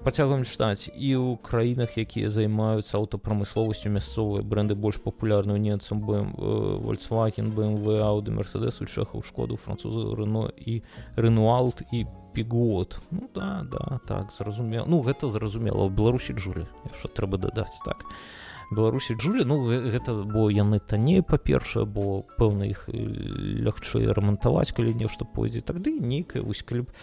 [0.03, 0.91] працягваем чытаць.
[0.91, 6.35] І ў краінах якія займаюцца аўтапрамысловасцю мясцовыя бренды больш папулярную немцам бм
[6.83, 10.83] вольцваген бмв ауды мерседес у чэхаў шкоду французы рыно і
[11.15, 12.99] рынуалт і пігот.
[13.11, 14.85] Ну да да так зразумела.
[14.87, 15.87] Ну гэта зразумела.
[15.87, 18.03] Ў беларусі джулі яшчэ трэба дадаць так.
[18.03, 24.95] а беларусі джулі ну гэта бо яны танней па-першае бо пэўна іх лягчэй рамантаваць калі
[24.97, 25.61] нешта пойдзе.
[25.61, 26.93] Тады нейкая вось калі б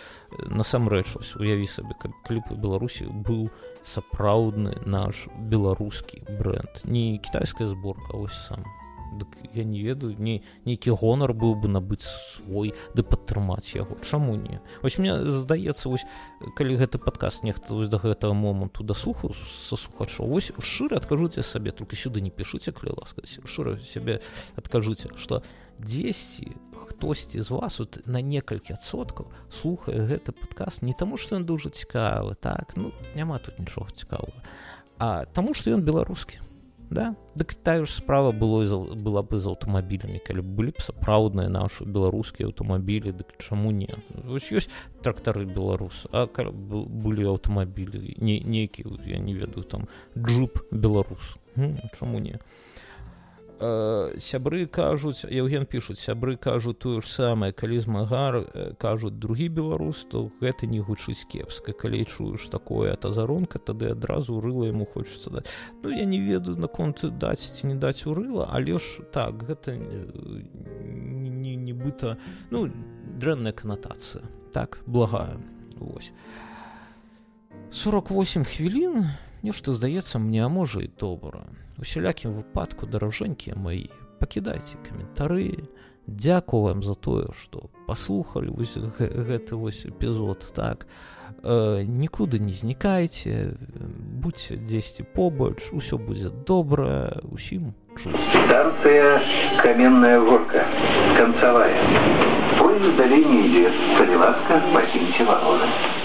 [0.50, 3.48] насамрэч уяві сабе кліп у беларусі быў
[3.82, 6.84] сапраўдны наш беларускі бренд.
[6.84, 8.66] Не кітайская зборка ось сам
[9.12, 13.98] Дык я не ведаю не нейкі гонар быў бы набыць свой ды падтрымаць яго.
[14.06, 14.60] Чаму не?
[14.82, 16.06] Ось мне здаецца вось
[16.56, 21.42] калі гэты падказ нехта вось да гэтага моманту да суху са сухачоў вось шчыра адкажуце
[21.42, 24.20] сабе только сюды не пішыце калі ласка шчыра сябе
[24.56, 25.42] адкажыце что
[25.78, 31.44] дзесьці хтосьці з вас вот на некалькі адсоткаў слухае гэты падказ не таму што ён
[31.44, 32.76] дужа цікавы так?
[32.76, 34.44] Ну няма тут нічога цікавага.
[34.98, 36.40] А таму што ён беларускі
[36.90, 37.14] да.
[37.34, 42.50] Дык тая ж справа было была бы з аўтамабілямі калі былі б сапраўдныя нашы беларускія
[42.50, 43.88] аўтамабілі дык чаму не
[44.26, 44.70] вось ёсць
[45.02, 49.86] трактары беларус а былі аўтамабілі не нейкі я не ведаю там
[50.18, 51.38] джуп беларус
[51.94, 52.69] чаму не а
[53.60, 60.06] сябры кажуць евген пишутць сябры кажуць тое ж самае калі змагар э, кажуць другі беларус
[60.08, 65.52] то гэта не гучыць кепска калі чуеш такое тазаронка тады адразу рыла яму хочется даць.
[65.82, 69.76] Ну я не ведаю наконт даць ці не даць у рыла але ж так гэта
[69.76, 72.16] не нібыта
[72.50, 72.72] ну
[73.20, 74.24] дрэнная канатацыя.
[74.52, 75.36] Так благая.
[75.76, 76.12] Вось.
[77.72, 79.04] 48 хвілін.
[79.42, 81.44] Нешта здаецца мне а можа і добра
[81.80, 83.88] усялякім выпадку даражэнькія мои
[84.20, 85.68] пакідайце каментары.
[86.06, 90.86] Дзякуем за тое что паслухали вось гэты вось эпізод так.
[91.42, 93.56] Э, нікуды не знікайце
[94.20, 99.22] будьце дзесьці побач усё будзе добра усім станция
[99.62, 100.66] каменная горка
[101.16, 101.80] концавая
[102.60, 105.99] поезд далей не ідзе калі ласка пакіньце вагоны